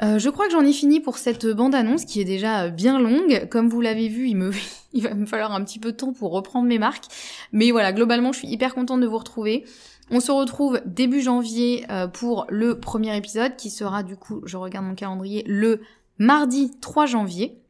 je 0.00 0.28
crois 0.28 0.46
que 0.46 0.52
j'en 0.52 0.64
ai 0.64 0.72
fini 0.72 1.00
pour 1.00 1.18
cette 1.18 1.46
bande-annonce 1.46 2.04
qui 2.04 2.20
est 2.20 2.24
déjà 2.24 2.68
bien 2.68 2.98
longue. 2.98 3.48
Comme 3.50 3.68
vous 3.68 3.80
l'avez 3.80 4.08
vu, 4.08 4.28
il, 4.28 4.36
me, 4.36 4.50
il 4.92 5.02
va 5.02 5.14
me 5.14 5.26
falloir 5.26 5.52
un 5.52 5.62
petit 5.64 5.78
peu 5.78 5.92
de 5.92 5.96
temps 5.96 6.12
pour 6.12 6.32
reprendre 6.32 6.66
mes 6.66 6.78
marques. 6.78 7.04
Mais 7.52 7.70
voilà, 7.70 7.92
globalement, 7.92 8.32
je 8.32 8.38
suis 8.38 8.48
hyper 8.48 8.74
contente 8.74 9.00
de 9.00 9.06
vous 9.06 9.18
retrouver. 9.18 9.64
On 10.10 10.20
se 10.20 10.32
retrouve 10.32 10.80
début 10.84 11.22
janvier 11.22 11.86
pour 12.12 12.46
le 12.50 12.78
premier 12.78 13.16
épisode 13.16 13.56
qui 13.56 13.70
sera 13.70 14.02
du 14.02 14.16
coup, 14.16 14.42
je 14.44 14.56
regarde 14.56 14.84
mon 14.84 14.94
calendrier, 14.94 15.44
le 15.46 15.80
mardi 16.18 16.70
3 16.80 17.06
janvier. 17.06 17.63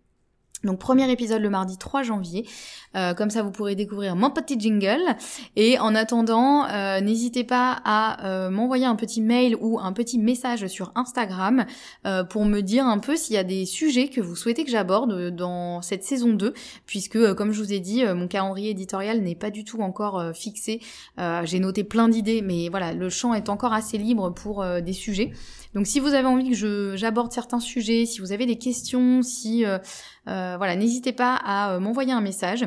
Donc 0.64 0.78
premier 0.78 1.10
épisode 1.10 1.42
le 1.42 1.50
mardi 1.50 1.78
3 1.78 2.02
janvier. 2.02 2.46
Euh, 2.96 3.12
comme 3.12 3.30
ça 3.30 3.42
vous 3.42 3.50
pourrez 3.50 3.74
découvrir 3.74 4.16
mon 4.16 4.30
petit 4.30 4.58
jingle. 4.58 5.02
Et 5.56 5.78
en 5.78 5.94
attendant, 5.94 6.66
euh, 6.66 7.00
n'hésitez 7.00 7.44
pas 7.44 7.80
à 7.84 8.24
euh, 8.26 8.50
m'envoyer 8.50 8.86
un 8.86 8.94
petit 8.94 9.20
mail 9.20 9.56
ou 9.60 9.80
un 9.80 9.92
petit 9.92 10.18
message 10.18 10.66
sur 10.68 10.92
Instagram 10.94 11.64
pour 12.30 12.44
me 12.44 12.60
dire 12.60 12.86
un 12.86 12.98
peu 12.98 13.16
s'il 13.16 13.34
y 13.34 13.38
a 13.38 13.44
des 13.44 13.66
sujets 13.66 14.08
que 14.08 14.20
vous 14.20 14.36
souhaitez 14.36 14.64
que 14.64 14.70
j'aborde 14.70 15.30
dans 15.30 15.82
cette 15.82 16.04
saison 16.04 16.32
2. 16.32 16.54
Puisque 16.86 17.34
comme 17.34 17.52
je 17.52 17.62
vous 17.62 17.72
ai 17.72 17.80
dit, 17.80 18.04
mon 18.04 18.28
calendrier 18.28 18.70
éditorial 18.70 19.20
n'est 19.20 19.34
pas 19.34 19.50
du 19.50 19.64
tout 19.64 19.80
encore 19.80 20.32
fixé. 20.34 20.80
J'ai 21.44 21.58
noté 21.58 21.84
plein 21.84 22.08
d'idées, 22.08 22.42
mais 22.42 22.68
voilà, 22.68 22.92
le 22.92 23.08
champ 23.10 23.34
est 23.34 23.48
encore 23.48 23.72
assez 23.72 23.98
libre 23.98 24.30
pour 24.30 24.64
des 24.82 24.92
sujets. 24.92 25.32
Donc 25.74 25.88
si 25.88 25.98
vous 25.98 26.14
avez 26.14 26.26
envie 26.26 26.50
que 26.50 26.94
j'aborde 26.96 27.32
certains 27.32 27.58
sujets, 27.58 28.06
si 28.06 28.20
vous 28.20 28.32
avez 28.32 28.46
des 28.46 28.56
questions, 28.56 29.22
si 29.22 29.64
euh, 29.64 29.78
euh, 30.28 30.53
voilà, 30.56 30.76
n'hésitez 30.76 31.12
pas 31.12 31.34
à 31.34 31.74
euh, 31.74 31.80
m'envoyer 31.80 32.12
un 32.12 32.20
message. 32.20 32.66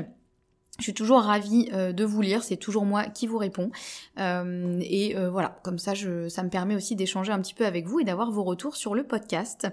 Je 0.78 0.84
suis 0.84 0.94
toujours 0.94 1.22
ravie 1.22 1.72
de 1.72 2.06
vous 2.06 2.22
lire, 2.22 2.44
c'est 2.44 2.58
toujours 2.58 2.86
moi 2.86 3.06
qui 3.06 3.26
vous 3.26 3.40
réponds. 3.40 3.72
et 4.20 5.16
voilà, 5.32 5.60
comme 5.64 5.80
ça, 5.80 5.96
je, 5.96 6.30
ça 6.30 6.44
me 6.44 6.50
permet 6.50 6.76
aussi 6.76 6.96
d'échanger 6.96 7.32
un 7.32 7.42
petit 7.42 7.56
peu 7.56 7.66
avec 7.66 7.88
vous 7.88 8.00
et 8.00 8.04
d'avoir 8.04 8.30
vos 8.30 8.44
retours 8.44 8.76
sur 8.76 8.94
le 8.94 9.02
podcast. 9.02 9.68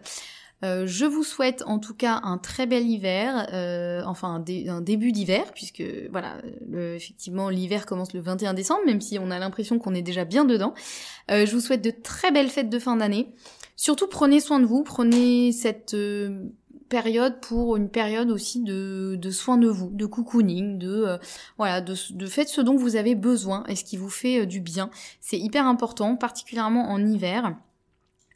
Euh, 0.64 0.87
je 0.87 1.05
vous 1.05 1.24
souhaite 1.24 1.62
en 1.66 1.79
tout 1.79 1.94
cas 1.94 2.20
un 2.22 2.38
très 2.38 2.66
bel 2.66 2.88
hiver, 2.88 3.48
euh, 3.53 4.03
enfin 4.07 4.42
un, 4.68 4.81
début 4.81 5.12
d'hiver, 5.12 5.44
puisque 5.55 5.83
voilà, 6.11 6.37
effectivement 6.72 7.50
l'hiver 7.50 7.85
commence 7.87 8.14
le 8.14 8.20
21 8.20 8.55
décembre, 8.55 8.81
même 8.87 9.00
si 9.00 9.18
on 9.18 9.31
a 9.31 9.38
l'impression 9.38 9.79
qu'on 9.79 9.94
est 9.94 10.03
déjà 10.03 10.24
bien 10.24 10.44
dedans. 10.44 10.72
Euh, 11.31 11.44
je 11.44 11.53
vous 11.55 11.61
souhaite 11.61 11.83
de 11.83 11.90
très 11.90 12.31
belles 12.31 12.48
fêtes 12.48 12.70
de 12.70 12.79
fin 12.79 12.96
d'année. 12.96 13.35
Surtout 13.77 14.07
prenez 14.07 14.40
soin 14.40 14.61
de 14.61 14.64
vous, 14.64 14.85
prenez 14.85 15.53
cette 15.53 15.96
période 16.88 17.40
pour 17.40 17.77
une 17.77 17.88
période 17.88 18.31
aussi 18.31 18.61
de, 18.61 19.16
de 19.20 19.31
soin 19.31 19.57
de 19.59 19.68
vous, 19.68 19.90
de 19.90 20.07
cocooning, 20.07 20.79
de 20.79 21.18
voilà, 21.59 21.81
de, 21.81 21.94
faites 22.27 22.49
ce 22.49 22.61
dont 22.61 22.77
vous 22.77 22.97
avez 22.97 23.14
besoin 23.14 23.64
et 23.68 23.77
ce 23.77 23.85
qui 23.85 23.97
vous 23.97 24.11
fait 24.11 24.47
du 24.47 24.61
bien. 24.61 24.90
C'est 25.20 25.38
hyper 25.38 25.66
important, 25.66 26.16
particulièrement 26.16 26.90
en 26.90 27.05
hiver 27.05 27.55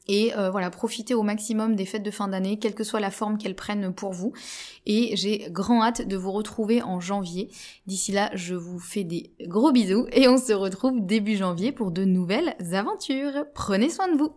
et 0.09 0.35
euh, 0.37 0.51
voilà, 0.51 0.71
profitez 0.71 1.15
au 1.15 1.23
maximum 1.23 1.77
des 1.77 1.85
fêtes 1.85 2.03
de 2.03 2.11
fin 2.11 2.29
d'année, 2.29 2.59
quelle 2.59 2.75
que 2.75 2.83
soit 2.83 2.99
la 2.99 3.11
forme 3.11 3.37
qu'elles 3.37 3.55
prennent 3.55 3.93
pour 3.93 4.13
vous. 4.13 4.33
Et 4.87 5.15
j'ai 5.17 5.49
grand 5.51 5.83
hâte 5.85 6.09
de 6.09 6.17
vous 6.17 6.33
retrouver 6.33 6.83
en 6.83 6.99
janvier. 6.99 7.51
D'ici 7.87 8.11
là, 8.13 8.31
je 8.35 8.55
vous 8.55 8.79
fais 8.81 9.05
des 9.05 9.31
gros 9.43 9.71
bisous 9.71 10.07
et 10.13 10.27
on 10.27 10.39
se 10.39 10.55
retrouve 10.55 11.05
début 11.05 11.37
janvier 11.37 11.73
pour 11.73 11.91
de 11.91 12.05
nouvelles 12.05 12.57
aventures. 12.73 13.45
Prenez 13.55 13.91
soin 13.91 14.11
de 14.11 14.17
vous 14.17 14.33